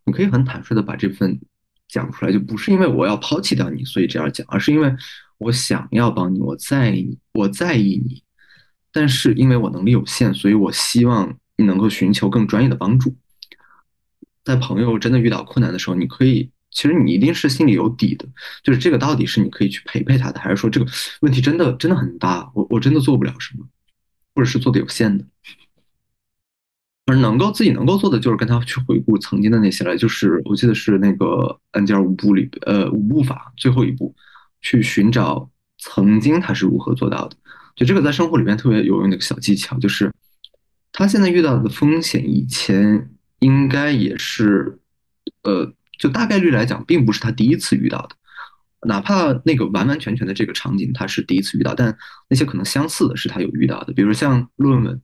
[0.04, 1.40] 你可以很坦率的把这份
[1.88, 4.94] 讲出来，就不是因为我要抛弃掉你，所以这样讲，而是因为
[5.38, 8.22] 我想要帮你，我在意你，我在意你。
[8.92, 13.16] 但是因为我能力有限，所以我希望你能够寻求更专业的帮助。
[14.44, 18.26] 在朋友真的遇到困难的时候，你可以其实你一定是心里有底的，
[18.62, 20.86] 就是这个到底是你可以去陪陪他的，还是说这个
[21.20, 23.66] 问题真的真的很大，我我真的做不了什么，
[24.34, 25.24] 或者是做的有限的。
[27.06, 34.14] 而能够自己能够做的，就是跟他去回顾曾经的那些来，就是我记得是那个案件五步里，呃，五步法最后一步，
[34.60, 37.36] 去寻找曾经他是如何做到的。
[37.74, 40.12] 就这个在生活里面特别有用的一个小技巧，就是
[40.92, 44.78] 他现在遇到的风险，以前应该也是，
[45.42, 48.16] 呃，就大概率来讲，并不是他第一次遇到的。
[48.88, 51.96] 哪怕那个完完全全的这个场景他是第一次遇到，但
[52.28, 55.00] 那些可能相似的是他有遇到的，比如像论文，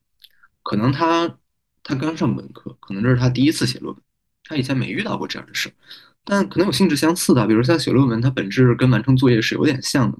[0.63, 1.35] 可能他。
[1.81, 4.03] 他刚上本科，可能这是他第一次写论文，
[4.43, 5.73] 他以前没遇到过这样的事儿，
[6.25, 10.17] 但可能有性质相似的，比如像写论文，它本质跟完成作业是有点像的。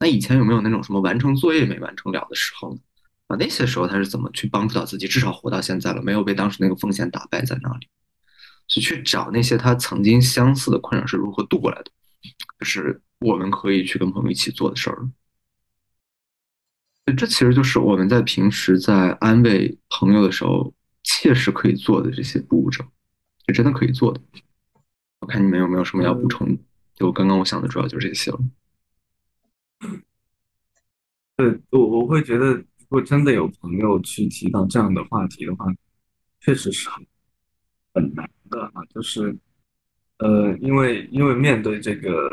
[0.00, 2.80] 那以前有没有那种什么完成作业没完成了的时候呢？
[3.28, 7.86] 啊，那些时候他是怎么去帮助到自己，至少活到现在了，没有被当时那个风险打败在那里？
[8.66, 11.90] 就去找那些他曾经相似的困扰是如何度过来的，
[12.58, 15.08] 就是我们可以去跟朋友一起做的事儿。
[17.16, 20.74] 这其实就是我们在平时在安慰朋友的时候。
[21.02, 22.84] 切实可以做的这些步骤，
[23.46, 24.20] 是真的可以做的。
[25.20, 26.58] 我看你们有没有什么要补充？
[26.94, 28.38] 就刚刚我想的主要就是这些了。
[31.36, 35.66] 对我我会觉得，如果真的有朋友去提到这样的话题的话，
[36.40, 37.06] 确实是很
[37.94, 38.84] 很难的啊。
[38.94, 39.36] 就是
[40.18, 42.28] 呃，因为因为面对这个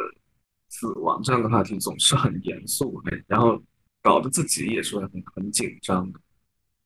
[0.69, 3.61] 死亡这样的话题，总是很严肃，然后
[4.01, 6.19] 搞得自己也是很很紧张的。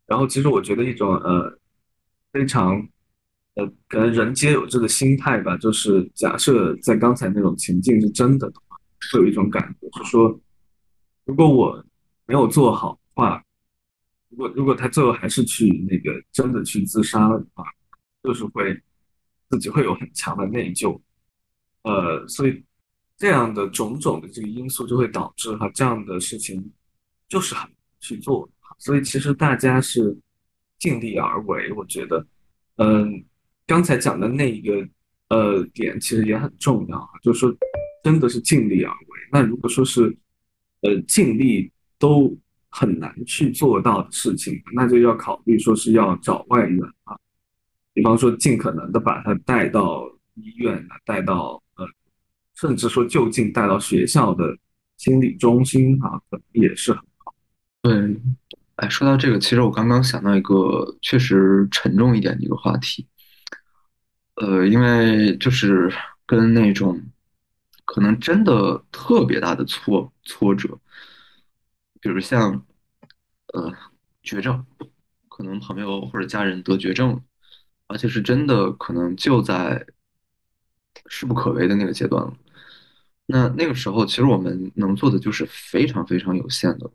[0.05, 1.57] 然后其实我觉得一种呃。
[2.33, 2.75] 非常，
[3.55, 5.57] 呃，可能人皆有这个心态吧。
[5.57, 8.77] 就是假设在刚才那种情境是真的的话，
[9.11, 10.39] 会有一种感觉，是说，
[11.25, 11.85] 如果我
[12.25, 13.43] 没有做好的话，
[14.29, 17.65] 如果如果他最后还是去那个真的去自杀了的话，
[18.23, 18.79] 就是会
[19.49, 20.99] 自己会有很强的内疚。
[21.83, 22.63] 呃，所以
[23.17, 26.71] 这样的种种的这个因素就会导致哈这样的事情
[27.27, 28.49] 就是很去做。
[28.77, 30.17] 所以其实大家是。
[30.81, 32.25] 尽力而为，我觉得，
[32.77, 33.23] 嗯，
[33.67, 34.89] 刚才讲的那一个
[35.29, 37.55] 呃点其实也很重要，就是说，
[38.03, 39.19] 真的是尽力而为。
[39.31, 40.09] 那如果说是，
[40.81, 42.37] 呃，尽力都
[42.69, 47.17] 很难去做到的事情，那就要考虑说是要找外援啊，
[47.93, 50.03] 比方说尽可能的把他带到
[50.35, 51.85] 医院啊，带到呃，
[52.55, 54.57] 甚至说就近带到学校的
[54.97, 56.19] 心理中心啊，
[56.51, 57.33] 也是很好。
[57.81, 58.17] 对。
[58.77, 63.05] 哎，说到这个，其实我刚刚想到一个确实沉重一点的一个话题，
[64.35, 65.93] 呃，因为就是
[66.25, 66.99] 跟那种
[67.85, 70.79] 可能真的特别大的挫挫折，
[71.99, 72.65] 比如像
[73.53, 73.73] 呃
[74.23, 74.65] 绝症，
[75.29, 77.21] 可能朋友或者家人得绝症，
[77.87, 79.85] 而且是真的可能就在
[81.07, 82.33] 势不可为的那个阶段了。
[83.25, 86.89] 那那个时候，其实我们能做的就是非常非常有限的。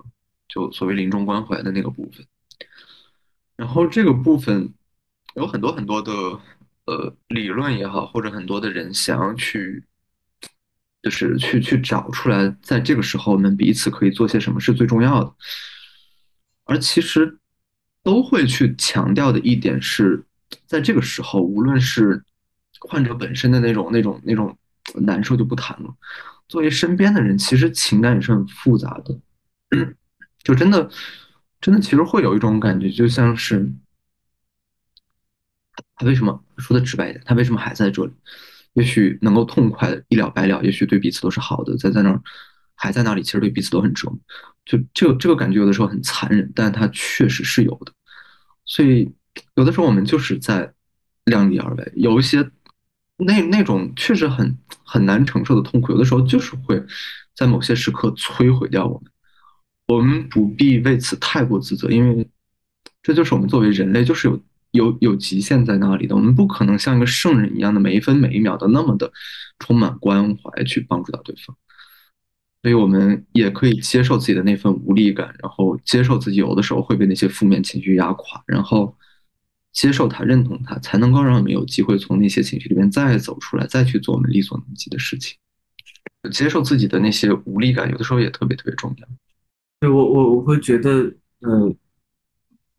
[0.49, 2.25] 就所谓临终关怀的那个部分，
[3.57, 4.73] 然后这个部分
[5.35, 6.13] 有很多很多的
[6.85, 9.85] 呃理论也好，或者很多的人想要去，
[11.07, 15.33] 就是去去找出来，在这个时候我们彼此可以做些什么是最重要的，
[16.65, 17.39] 而其实
[18.03, 20.25] 都会去强调的一点是，
[20.67, 22.25] 在这个时候，无论是
[22.81, 24.59] 患者本身的那种那种那种
[24.97, 25.95] 难受就不谈了，
[26.49, 29.17] 作为身边的人，其实情感也是很复杂的。
[30.43, 30.91] 就真的，
[31.61, 33.73] 真的，其实会有一种感觉，就像是
[35.95, 38.13] 他为什么说的直白一点，他为什么还在这里？
[38.77, 42.23] 也许能够痛快一了百了，也许对彼此都是好的，在在那儿
[42.75, 44.19] 还在那里，其实对彼此都很折磨。
[44.65, 47.93] 就这个这个感觉，有的时候很残忍，但它确实是有的。
[48.65, 49.11] 所以
[49.55, 50.73] 有的时候我们就是在
[51.25, 52.49] 量力而为，有一些
[53.17, 56.83] 那那种确实很很难承受的痛苦，有的时候就是会
[57.35, 59.11] 在某些时刻摧毁掉我们。
[59.89, 62.29] 我们不必为此太过自责，因为
[63.03, 64.43] 这就是我们作为人类，就是有
[64.77, 66.15] 有有极限在那里的。
[66.15, 69.11] 我们不可能像一个圣人一样的每一分每一秒都那么的
[69.59, 71.57] 充满关怀去帮助到对方，
[72.63, 78.97] 所以我们也可以接受自己的那份无力感，然后接受自己有的时候会被那些负面情绪压垮，然后
[79.73, 85.37] 接受它、认同它，才能够让我们有机会从那些情绪里面再走出来，再去做我们力所能及的事情。
[86.33, 89.09] 接受自己的那些无力感，有的时候也特别特别重要。
[89.79, 91.05] 对我我我会觉得，
[91.41, 91.77] 嗯，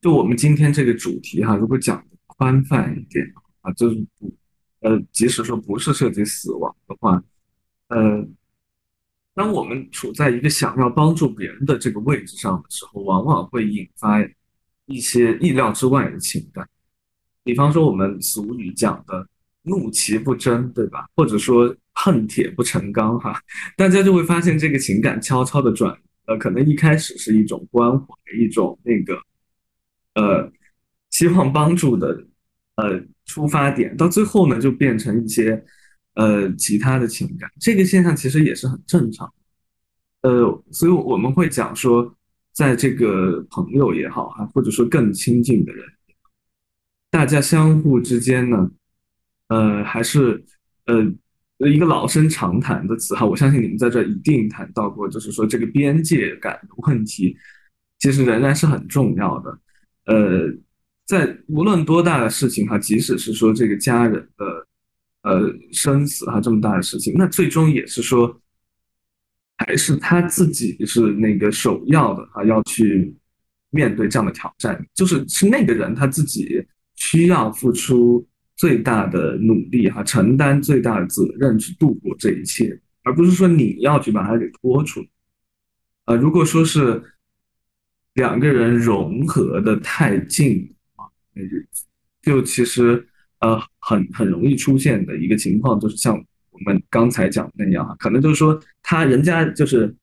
[0.07, 3.29] 就我们今天这个主题哈，如果讲的宽泛一点
[3.59, 4.33] 啊，就是不，
[4.79, 7.21] 呃，即使说不是涉及死亡的话，
[7.89, 8.25] 呃，
[9.33, 14.25] 当我们处在一个想要帮助别人的这个位置上的时候，往往会引发
[14.85, 16.65] 一些意料之外的情感。
[17.43, 19.27] 比方说我们俗语讲的
[19.63, 21.05] “怒其不争，对吧？
[21.17, 23.37] 或者说恨铁不成钢，哈，
[23.75, 25.93] 大家就会发现这个情感悄悄的转，
[26.27, 29.21] 呃，可能一开始是一种关怀，一种那个，
[30.18, 30.51] 呃，
[31.11, 32.26] 希望帮助的，
[32.78, 35.63] 呃，出发点，到最后呢，就变成一些，
[36.15, 37.47] 呃，其他的情感。
[37.59, 39.32] 这个现象其实也是很正常，
[40.24, 42.18] 呃，所以我们会讲说，
[42.51, 45.86] 在这个朋友也好哈，或者说更亲近的人。
[47.11, 48.72] 大家相互之间呢，
[49.49, 50.43] 呃，还是
[50.88, 51.05] 呃
[51.70, 57.38] 一个老生常谈的词哈，我相信你们在这一定谈到过，就是说这个边界感的问题，
[57.99, 59.59] 其实仍然是很重要的。
[60.07, 60.51] 呃，
[61.05, 64.67] 在无论多大的事情哈，即使是说这个家人的
[65.21, 68.41] 呃生死哈这么大的事情，那最终也是说，
[69.57, 73.15] 还是他自己是那个首要的哈，要去
[73.69, 76.65] 面对这样的挑战，就是是那个人他自己。
[76.99, 85.07] 需要付出最大的努力哈，承担最大的责任去度过这一切，而不是说你要去把它给拖出来。
[86.05, 86.99] 呃，如果说是
[88.18, 91.49] 两个人融合的太近啊，那就
[92.22, 93.07] 就其实
[93.39, 96.13] 呃很很容易出现的一个情况，就是像
[96.51, 99.95] 我们刚才讲的那样哈，可能就是说他人家就是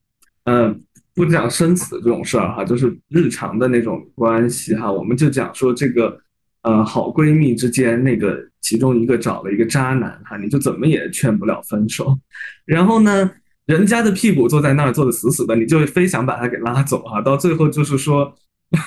[0.45, 0.75] 呃
[1.15, 6.19] 不讲生死这种事儿哈，就是日常的那种关系哈，我们就讲说这个。
[6.65, 12.19] 呃，好闺蜜之间那个其中一个找了一个渣男哈，你就怎么也劝不了分手。
[12.65, 13.31] 然后呢，
[13.67, 17.21] 人家的屁股坐在那儿坐的死死的，你就非想把他给拉走哈。
[17.23, 18.35] 到最后就是说，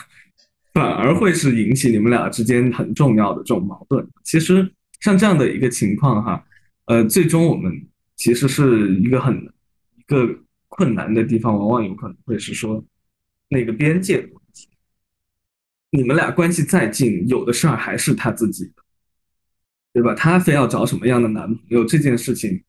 [0.73, 4.07] 反而会是引起你们俩之间很重要的这种矛盾。
[4.23, 4.71] 其实
[5.01, 6.43] 像这样的一个情况哈，
[6.85, 9.35] 呃，最终我们其实是一个很
[9.95, 10.27] 一个
[10.67, 12.83] 困难的地方，往往有可能会是说
[13.49, 14.67] 那个边界的问题。
[15.89, 18.83] 你们俩关系再近，有的事儿还是他自己的，
[19.93, 20.13] 对吧？
[20.13, 22.61] 他非要找什么样的男朋友，这件事情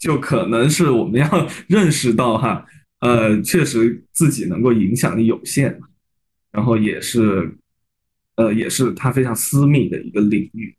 [0.00, 1.28] 就可能是我们要
[1.68, 2.66] 认识到哈，
[3.00, 5.78] 呃，确实自己能够影响力有限，
[6.50, 7.56] 然后也是，
[8.36, 10.74] 呃，也是它非常私密的一个领域，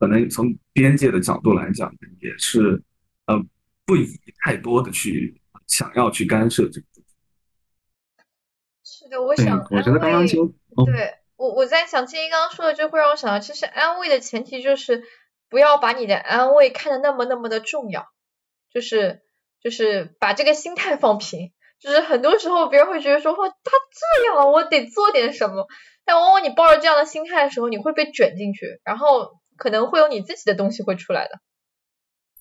[0.00, 2.82] 可能从边界的角度来讲，也是
[3.26, 3.40] 呃，
[3.84, 4.08] 不宜
[4.44, 6.86] 太多的去想要去干涉这个。
[8.84, 10.44] 是的，我想，我觉得刚刚就
[10.84, 15.04] 对我我在想，金一刚刚说的，就会让我想到，其实安慰的前提就是
[15.48, 18.08] 不要把你的安慰看得那么那么的重要，
[18.72, 19.20] 就是
[19.62, 21.52] 就是把这个心态放平。
[21.78, 23.70] 就是很多时候别人会觉得说，哦，他
[24.24, 25.66] 这样，我得做点什么。
[26.04, 31.38] 但往往你抱着这样的心态的时候，你会被卷进去，然后可能会有你自己的东西会出来的。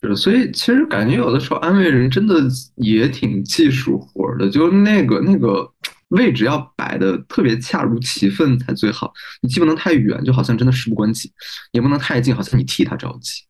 [0.01, 2.35] 是，所以其实感觉有的时候安慰人真的
[2.75, 5.71] 也挺技术活的，就那个那个。
[6.09, 9.11] 位置要摆的特别恰如其分才最好，
[9.41, 11.33] 你既不能太远，就好像真的事不关己，
[11.71, 13.41] 也不能太近，好像你替他着急，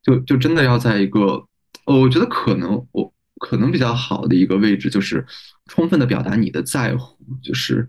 [0.00, 1.44] 就就真的要在一个，
[1.86, 5.24] 呃我觉得可能我可能比较好的一个位置，就是
[5.66, 7.88] 充分的表达你的在乎，就是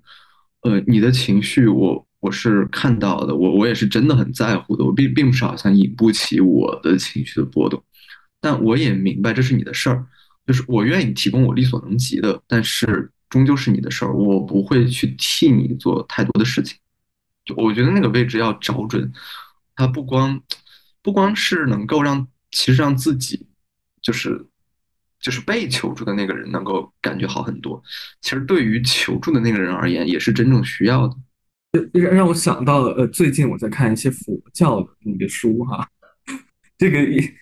[0.61, 7.81] 呃你的情绪我我是看到的，我我也是真的很在乎的，我并并不是好像引不起我的情绪的波动，
[8.41, 10.05] 但我也明白这是你的事儿，
[10.45, 13.11] 就是我愿意提供我力所能及的，但是。
[13.27, 16.77] 终究是你的事儿，我不会去替你做太多的事情。
[17.43, 19.11] 就我觉得那个位置要找准，
[19.75, 20.39] 它不光
[21.01, 23.45] 不光是能够让其实让自己
[24.05, 24.39] 就是
[25.19, 27.81] 就是被求助的那个人能够感觉好很多，
[28.21, 31.15] 其实对于求助的那个人而言也是真正需要的。
[31.91, 35.89] 让让我想到了，呃，最近我在看一些佛教的那个书哈。
[36.77, 36.99] 这个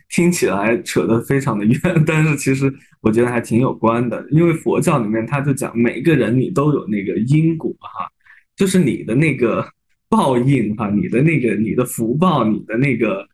[0.10, 8.08] 听起来扯得非常的远， 但是其实我觉得还挺有关的，因为佛教里面他就讲每个人你都有那个因果哈，
[8.56, 9.68] 就是你的那个
[10.08, 13.28] 报应哈，你的那个你的福报，你的那个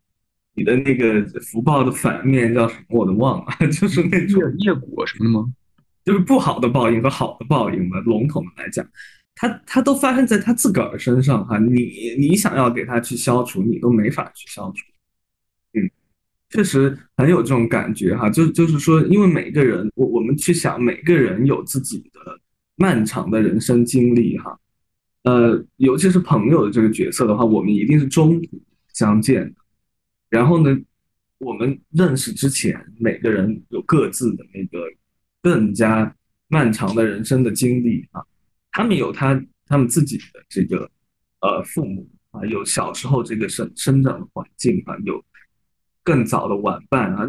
[0.60, 5.46] 你的那个福报的反面叫什么我都忘了， 就是那种业果什么的吗？
[6.04, 8.86] 就是不好的报应和好的报应嘛，笼统的来讲，
[9.36, 14.84] 他他都发生在他自个儿身上哈，你你想要给他去消除，你都没法去消除。
[15.80, 15.90] 嗯
[16.52, 22.20] 确实很有这种感觉哈，就就是说，因为每个人，我我们去想，每个人有自己的
[22.76, 24.58] 漫长的人生经历哈，
[25.26, 28.60] 呃，尤其是朋友的这个角色的话，我们一定是中途
[28.96, 29.59] 相见的。
[30.30, 30.78] 然后呢，
[31.38, 34.86] 我们认识之前，每个人有各自的那个
[35.42, 36.16] 更加
[36.48, 38.24] 漫长的人生的经历啊，
[38.72, 40.90] 他们有他他们自己的这个
[41.42, 45.24] 呃父母啊，有小时候这个生生长的环境啊，有。
[46.02, 47.28] 更早的晚伴啊，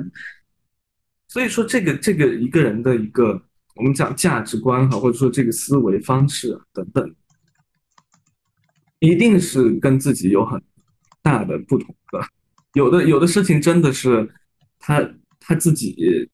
[1.28, 3.42] 所以说这个这个一个人的一个
[3.74, 7.14] 我们讲价值观哈，或者说这个思维方式等等，
[9.00, 10.62] 一定是跟自己有很
[11.20, 12.26] 大的不同的。
[12.74, 14.28] 有的有的事情真的是
[14.78, 15.08] 他
[15.38, 16.28] 他自己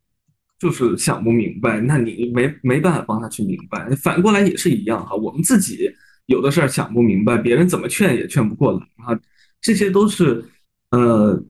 [0.59, 3.89] 就是想不明白，那你没没办法帮他去明白。
[3.97, 5.91] 反过来也是一样哈，我们自己
[6.27, 9.21] 有的事儿想不明白，别人怎么劝也劝不过来啊，
[9.61, 10.45] 这些都是
[10.91, 11.43] 呃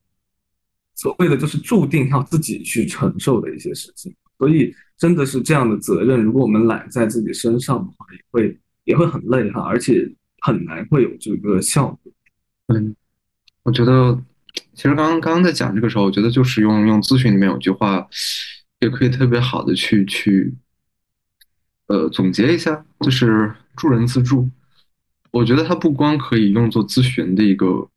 [0.95, 4.15] 所谓的就是注定要自己去承受的一些事情。
[4.39, 10.07] 所以真的是这样的责任，如果我们揽在自己身上的话，也会也会很累哈，而且
[10.41, 12.13] 很难会有这个效果。
[12.67, 12.95] 嗯，
[13.63, 14.23] 我觉得
[14.75, 18.07] 其实刚刚刚刚在讲这个时候，我觉得就是用用咨询里面有句话，
[18.81, 20.55] 也可以特别好的去去
[21.87, 24.49] 呃总结一下，就是助人自助。
[25.31, 27.89] 我觉得它不光可以用作咨询的一个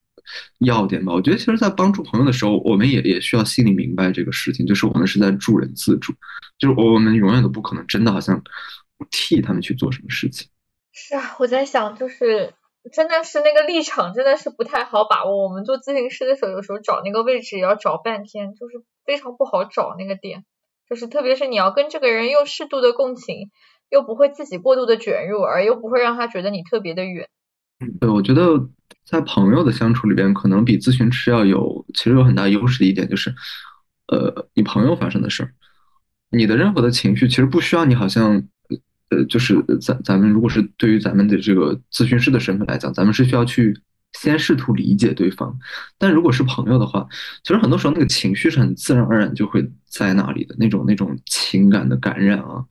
[0.60, 6.14] 要点吧，我觉得其实在帮助朋友的时候，我们也也需要心里明白这个事情，就是我们是在助人自助，
[6.58, 8.42] 就是我们永远都不可能真的好像
[9.10, 10.48] 替他们去做什么事情。
[10.92, 12.54] 是啊，我在想，就是
[12.92, 15.44] 真的是那个立场真的是不太好把握。
[15.44, 20.46] 我们做咨询师的时候，有时候找那个位置也要找半天，就是非常不好找那个点。
[20.90, 23.52] 就是特别是你要跟这个人又适度的共情，
[23.90, 27.30] 又不会自己过度的卷入，而又不会让他觉得你特别的远。
[28.02, 28.70] 对，我觉得
[29.06, 33.34] 在朋友的相处里边，可能比咨询师要有，其实有很大优势的一点就是，
[34.08, 35.54] 呃，你朋友发生的事儿，
[36.32, 38.44] 你的任何的情绪，其实不需要你好像，
[39.10, 43.76] 呃，就是咱咱们如果是对于咱们的这个咨询师的身份来讲，咱们是需要去
[44.14, 45.58] 先试图理解对方。
[45.98, 47.08] 但如果是朋友的话，
[47.44, 52.64] 其实很多时候那个情绪是很自然而然就会在那里的，那种那种情感的感染啊，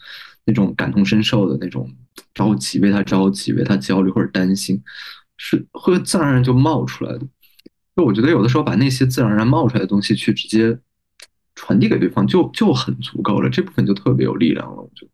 [0.44, 1.90] 那种感同身受的那种。
[2.34, 4.80] 着急，为他着急，为他焦虑或者担心，
[5.36, 7.20] 是会自然而然就冒出来的。
[7.96, 10.76] 就我觉得有的时候把那些自然而然冒出来的东西去直接
[11.54, 13.48] 传递给对方，就就很足够了。
[13.48, 14.76] 这部分就特别有力量了。
[14.82, 15.12] 我觉得。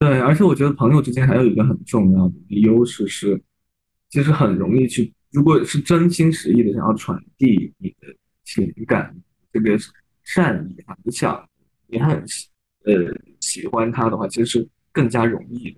[0.00, 3.40] 对，而且我觉得朋友之间还有一个很重要的优势是，
[4.08, 8.08] 其实很容易去，如果是真心实意的想要传递你的
[8.42, 9.14] 情感，
[9.52, 9.78] 这个
[10.24, 11.46] 善意啊，你想
[11.86, 12.16] 你很
[12.84, 15.76] 呃喜欢他的话，其实是更加容易的。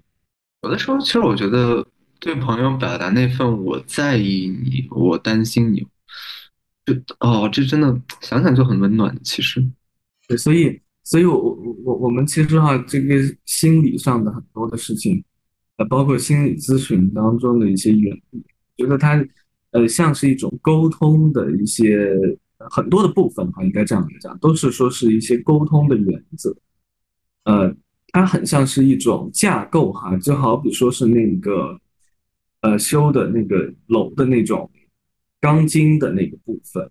[0.62, 1.84] 有的时候，其实我觉得
[2.20, 5.80] 对朋友表达那份我在意你，我担心你，
[6.86, 9.18] 就哦，这真的想想就很温暖。
[9.24, 9.60] 其实，
[10.28, 15.22] 对，所以，所以我我我我们其实哈，这个心理上的很多的事情，
[15.76, 18.44] 呃，包括心理咨询当中的一些原理，
[18.76, 19.24] 觉得它
[19.70, 22.16] 呃像是一种沟通的一些
[22.70, 26.56] 很多的部分哈，应该这样来讲，都是说是一些沟通的原则，
[27.44, 27.74] 呃。
[28.14, 31.80] 它很像是一种架构哈，就好比说是那个，
[32.60, 34.70] 呃，修的那个楼的那种
[35.40, 36.90] 钢筋的那个部分，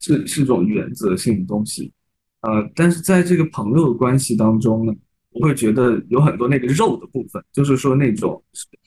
[0.00, 1.92] 是是种原则性的东西，
[2.40, 4.92] 呃，但是在这个朋友关系当中呢，
[5.30, 8.42] 我会觉得有很多那个肉的部分，就是说那种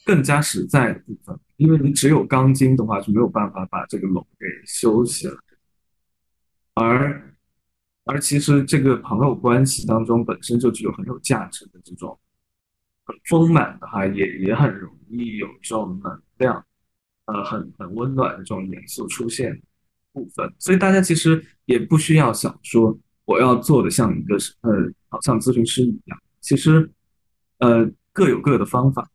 [0.05, 5.33] 更加实在的部分，因为你只有钢筋的话，就没有办法把这个楼给修起来，
[6.75, 7.29] 而。
[8.05, 12.19] 而其实这个朋友关系当中本身就具有很有价值的这种
[13.05, 16.65] 很丰满的哈，也也很容易有这种能量，
[17.27, 19.57] 呃，很很温暖的这种元素出现
[20.11, 20.53] 部分。
[20.59, 24.71] 所以大家其实也不需要想说我要做的像一个呃，
[25.09, 26.19] 好像咨询师一样。
[26.41, 26.89] 其实
[27.59, 29.09] 呃各有各的方法，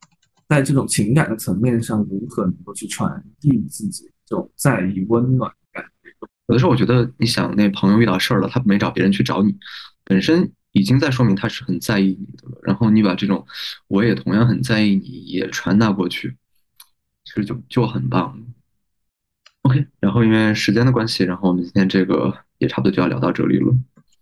[0.49, 5.85] 在这种情感的层面上，如何能够去传递自己这种在意、温暖感。
[6.47, 9.55] 有的时候，我觉得你想那朋友遇到事儿了，他没找别人去找你，
[10.05, 12.59] 本身已经在说明他是很在意你的了。
[12.63, 13.47] 然后你把这种
[13.89, 16.35] 我也同样很在意你也传达过去，
[17.25, 18.43] 其实就就很棒。
[19.63, 23.75] OK，然后因为时间的关系，然后我们今天这个也差不多就要聊到这里了。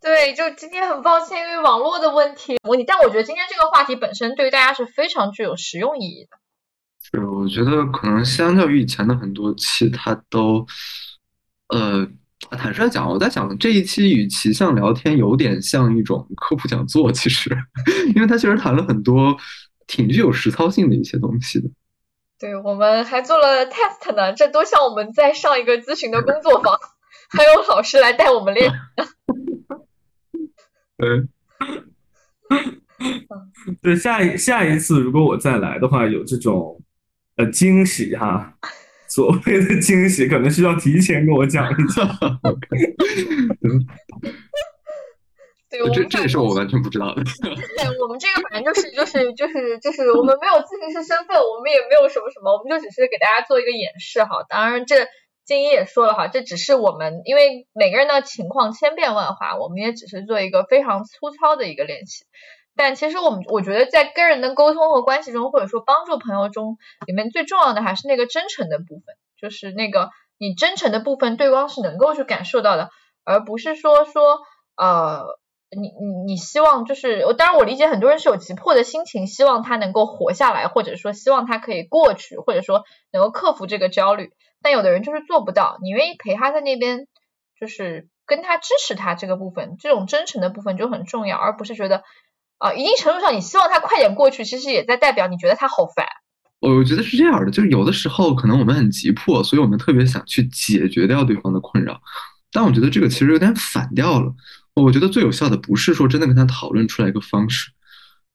[0.07, 6.39] 对，就今天很抱歉，因为网络的问题模拟，但我觉得今天这个话题本身对于大家是非常具有实用意义的。
[7.03, 10.65] 是，我觉得可能相较于以前的很多期，它都。
[11.71, 12.07] 呃，
[12.57, 17.11] 坦率讲，我在想这一期与其像聊天，有点像一种科普讲座。
[17.11, 17.51] 其实，
[18.15, 19.37] 因为它确实谈了很多
[19.89, 21.69] 挺具有实操性的一些东西的。
[22.39, 26.79] 对，我们还做了 test 呢，这都像我们在上一个咨询的工作坊，
[27.37, 28.73] 还有老师来带我们练。
[30.99, 31.29] 嗯，
[33.83, 36.81] 对，下一下一次如果我再来的话，有这种
[37.37, 38.55] 呃惊喜哈。
[39.09, 42.03] 所谓的惊喜，可能需要提前跟我讲一下。
[45.71, 47.23] 对，这这也是我完全不知道的。
[47.23, 54.43] 对，我们这个反正就是就是就是就是我们没有咨询师身份，我们也没有什么什么，我们就只是给大家做一个演示哈。
[54.49, 55.07] 当然，这
[55.47, 62.25] 静怡也说了哈，这只是我们因为每个人的情况千变万化，我们也只是做一个非常粗糙的一个练习。
[62.75, 66.77] 但其实我们我觉得在跟人的沟通和关系中，或者说帮助朋友中，
[67.07, 72.91] 里面最重要的还是那个真诚的部分，就是那个你真诚的部分，对方是能够去感受到的，
[73.25, 74.41] 而不是说说
[74.77, 75.25] 呃，
[75.71, 84.31] 你你你希望就是，当然我理解很多人是有急迫的心情，希望他能够活下来，或者说希望他可以过去，或者说能够克服这个焦虑，
[84.63, 87.07] 但有的人就是做不到，你愿意陪他在那边，
[87.59, 92.05] 就是跟他支持他这个部分，这种真诚的部分就很重要，而不是觉得
[92.59, 96.07] 啊，一定程度上你希望他快点过去，其实也在代表你觉得他好烦。
[96.61, 102.01] 我觉得是这样的，就是有的时候可能我们很急迫，所以我们特别想去解决掉对方的困扰，
[102.53, 104.33] 但我觉得这个其实有点反掉了。
[104.83, 107.71] 我觉得最有效的不是说真的跟他讨论出来一个方式，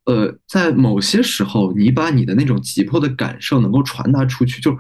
[0.06, 4.78] 呃，在某些时候，你把你的那种急迫的感受能够传达出去，就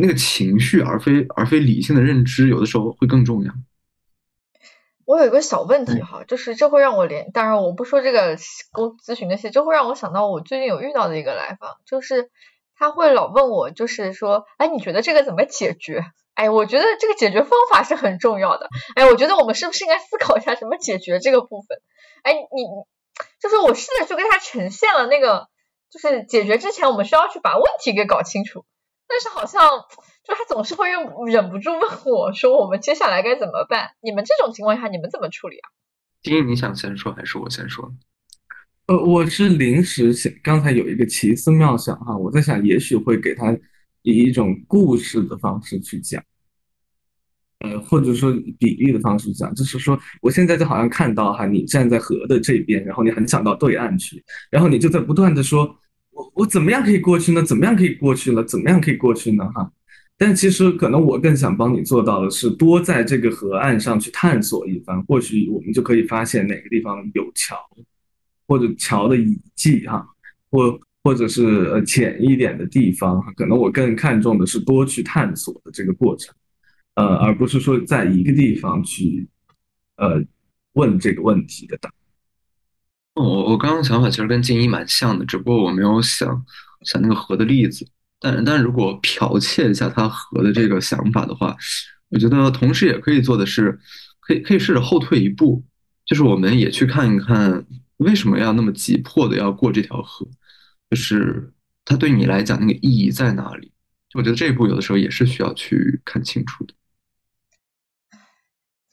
[0.00, 3.52] 那个情绪，而非而非理性的认知，有的时候会更重要。
[5.04, 8.36] 我有一个小问题哈，就是这会让我联，当然我不说这个
[8.72, 12.30] 公咨询那些，这会让我想到我最近有遇到的一个来访，就是。
[12.76, 16.06] 他会老问我，就是说，哎，你觉得这个怎么解决？
[16.34, 18.68] 哎，我觉得这个解决方法是很重要的。
[18.94, 21.78] 哎，我觉得我们是不是应该思考一下怎么解决这个部分？
[22.22, 22.64] 哎，你
[23.40, 25.48] 就是我试着去跟他呈现了那个，
[25.90, 28.64] 就是解决之前我们需要去把问题给搞清楚，
[29.06, 29.84] 但是好像
[30.24, 33.90] 就他总是会忍忍不住问我说，我们接下来该怎么办？
[34.00, 35.70] 你们这种情况下你们怎么处理啊？
[36.22, 37.92] 丁，你想先说还是我先说？
[38.86, 43.56] 呃，我是临时想，刚才有一个奇思妙想哈，我在想，也许会给他
[44.04, 46.22] 以一种故事的方式去讲，
[47.58, 55.76] 呃，或者说比喻的方式讲，就是说，我现在就好像看到哈，你站在河的这边，然后你很想到对岸去，然后你就在不断的说，
[56.12, 57.42] 我我怎么样可以过去呢？
[57.42, 58.44] 怎么样可以过去呢？
[58.44, 59.44] 怎么样可以过去呢？
[59.54, 59.68] 哈，
[60.16, 67.56] 但其实可能我更想帮你做到的是，多在这个河岸上去探索一番，或许我们就可以发现哪个地方有桥。
[68.46, 70.06] 或者桥的遗迹哈，
[70.50, 76.34] 或或者是呃浅一点的地方，可能我更看重的是多去探索的这个过程，
[76.94, 79.28] 呃，而不是说在一个地方去
[79.96, 80.20] 呃
[80.72, 81.94] 问这个问题的答案。
[83.22, 86.44] 我我刚刚想法其实跟静怡蛮像的，只不过我没有想
[86.84, 87.86] 想那个河的例子。
[88.18, 91.54] 但但如果剽窃一下他河的这个想法的话，
[92.08, 93.78] 我觉得同时也可以做的是，
[94.20, 95.62] 可以可以试着后退一步，
[96.06, 97.66] 就是我们也去看一看。
[97.98, 100.26] 为什么要那么急迫的要过这条河？
[100.90, 101.52] 就是
[101.84, 103.72] 它对你来讲那个意义在哪里？
[104.14, 106.74] 我觉得这一步有的时候也是需要去看清楚的。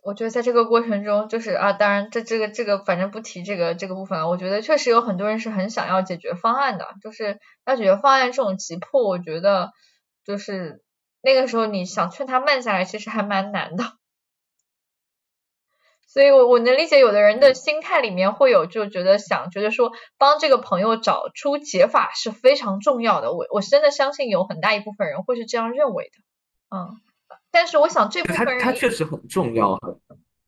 [0.04, 4.28] 我觉得在这个过程中，就是啊，当然这这个这个反正不提这个这个部分了。
[4.28, 9.72] 我觉得确实有很多人是很想要解决方案的，就是要解决方案这种急迫，我觉得
[10.26, 10.82] 就是
[11.22, 13.94] 那个时候你想劝他慢下来，其实还蛮难的。
[16.12, 23.32] 所以，我我能理解有的人的心态里面会有就觉得想觉得说帮这个朋友找出解法是非常重要的。
[23.32, 27.00] 我我真的相信有很大一部分人会是这样认为的，嗯。
[27.50, 29.78] 但是我想这部分人他确实很重要。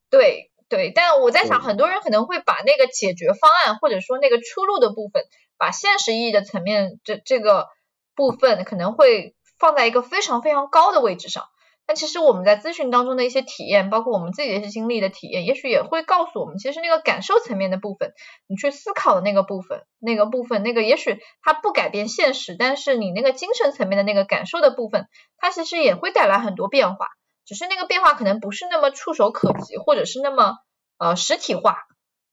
[0.09, 5.23] 对对，但我在想很多人可能会把那个解决方案或者说那个出路的部分，
[5.57, 7.67] 把现实意义的层面这这个
[8.15, 11.45] 部分可能会放在一个非常非常高的位置上。
[11.85, 18.13] 但其实我们在咨询当中的一些体验，包括我们自己的一些经历的体验，也许也会告诉我们，其实那个感受层面的部分，
[18.47, 25.07] 你去思考的那个部分，那个部分，那个也许它不改变现实，但是你那个精神层面的那个感受的部分，
[25.37, 27.07] 它其实也会带来很多变化，
[27.45, 30.55] 只是那个变化可能不是那么触手可及，或者是那么
[30.97, 31.79] 呃实体化，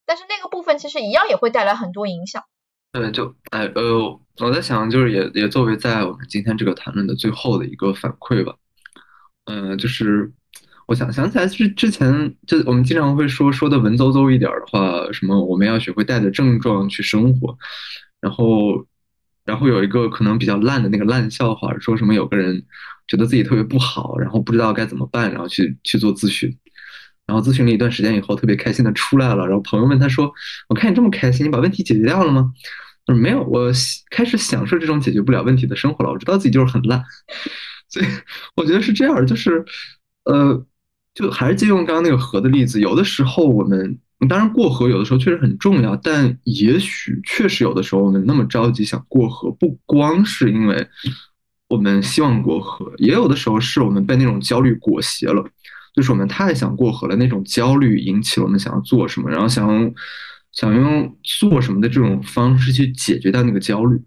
[0.06, 2.44] 但是那个部分其实一样也会带来很多影响。
[2.92, 8.54] 对，就哎呃，我在想，就是也也作为在我们今天这个谈论的最后的一个反馈吧。
[9.50, 10.30] 嗯，就是
[10.86, 17.58] 我想想起来，是之前就我们经常会说说的文绉绉一点的话，什么我们要学会带着症状去生活，
[18.20, 18.86] 然后
[19.44, 22.62] 然后有一个可能比较烂的那个烂笑话，说什么有个人
[23.08, 26.56] 觉得自己特别不好，然后不知道该怎么办，然后去去做咨询，
[27.26, 30.32] 然后咨询了一段时间以后，特别开心的出来了，然后朋友问他说
[30.70, 32.52] ：“我看你这么开心，你把问题解决掉了吗？”
[33.04, 33.72] 他说：“没有，我
[34.10, 37.02] 开始享受这种解决不了问题的生活了，我知道自己就是很烂。”
[37.90, 38.06] 所以
[38.54, 39.64] 我觉得是这样，就是，
[40.22, 40.64] 呃，
[41.12, 50.86] 就还是借用刚刚那个河的例子，有的时候我们当然过河，有的时候确实很重要，但也许确实有的时候我们那么着急想过河，不光是因为
[51.68, 55.44] 我们希望过河，也有的时候是我们被那种焦虑裹挟了，
[55.92, 59.92] 就是我们太想过河了，那种焦虑引起了我们想要做什么，然后想用
[60.52, 64.00] 想用做什么的这种方式去解决掉那个焦虑，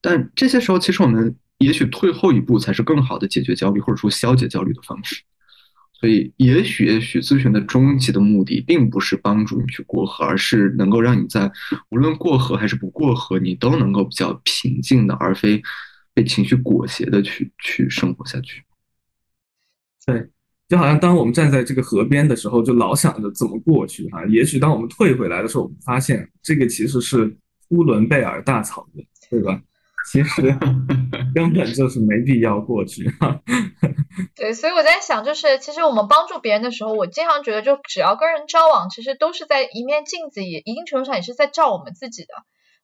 [0.00, 1.36] 但这些时候其实我们。
[1.60, 5.22] 也许退后一步才是更好的解决焦虑或者说消解焦虑的方式，
[5.92, 11.52] 所以也许也许咨询的终极的目的并不是帮助你去过河，而是能够让你在
[11.90, 15.62] 无论过河还是不过河，你都能够比较平静的，而非
[16.14, 18.62] 被情绪裹挟的去去生活下去。
[20.06, 20.26] 对，
[20.66, 24.24] 就好像当我们站在这个河边的时候，就老想着怎么过去哈。
[24.24, 27.36] 也许当我们退回来的时候，我们发现这个其实是
[27.68, 29.60] 呼伦贝尔大草原，对吧？
[30.10, 30.58] 其实
[31.34, 33.10] 根本就是没必要过去。
[34.36, 42.28] 对，所以我在想，就是其实我们帮助别人的时候，我经常觉得，就只要跟人交往，其实都是在一面镜子，也一定程度上也是在照我们自己的。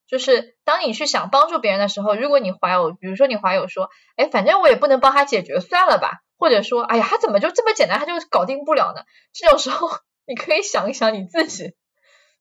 [0.08, 6.20] 就是当你去想帮助别人的时候，如果你怀有，比如说你怀有说，哎，反正我也不能帮他解决，算了吧。
[6.38, 9.02] 或者说，哎呀，他怎么就这么简单，他就搞定不了呢？
[9.32, 9.88] 这种时候，
[10.28, 11.72] 你可以想一想你自己，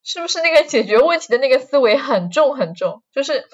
[0.04, 3.04] 是不是那个解决问题的那个思维很重很重？
[3.14, 3.46] 就是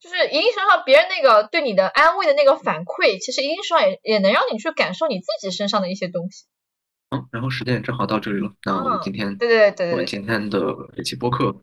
[0.00, 6.44] 就是一定程度上，别人那个对你的安慰的那个反馈，其实一定程度上也也能让你去感受你自己身上的一些东西。
[7.10, 10.58] 嗯，然后时间也正好到这里了，那我们今天对对对对，我们今天的
[10.96, 11.62] 一期播客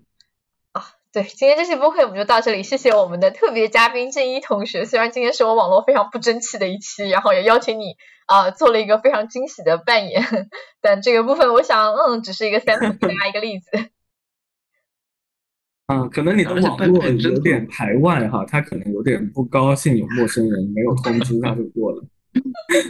[0.72, 0.86] 啊。
[1.12, 4.86] 对，今天这期播客我们就到这里，谢谢我们的特别嘉宾郑一同学。
[4.86, 10.24] 虽然今天是我网络非常不争气的一期，然后也邀请你啊做了一个非常惊喜的扮演，
[10.82, 13.92] 但这个部分我想，嗯，只是一个 sample，给大家一个例子。
[15.92, 22.02] 啊，可能你的网络有点排外哈，他可能有点不高兴，有陌生人没有通知他就过了。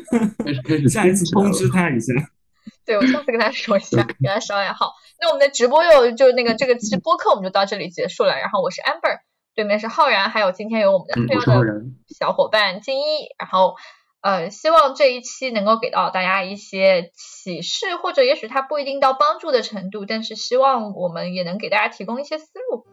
[0.87, 2.13] 下一次通知他一下。
[2.85, 4.91] 对，我下次跟他说一下， 给他捎下好。
[5.19, 8.37] 那我们的直播又就那个这个直播课我们就到这里结束了。
[8.37, 9.19] 然后我是 Amber，
[9.55, 13.03] 对面是浩然，还有今天有我们的重要的小伙伴金一。
[13.39, 13.75] 然后
[14.21, 22.85] 呃，希望这一期能够给到大家一些启示，或者也许它不一定到帮助的程度，但是希望我们也能给大家提供一些思路。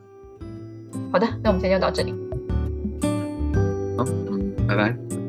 [1.12, 2.14] 好的，那我们今天就到这里。
[3.96, 4.04] 好，
[4.66, 5.27] 拜拜。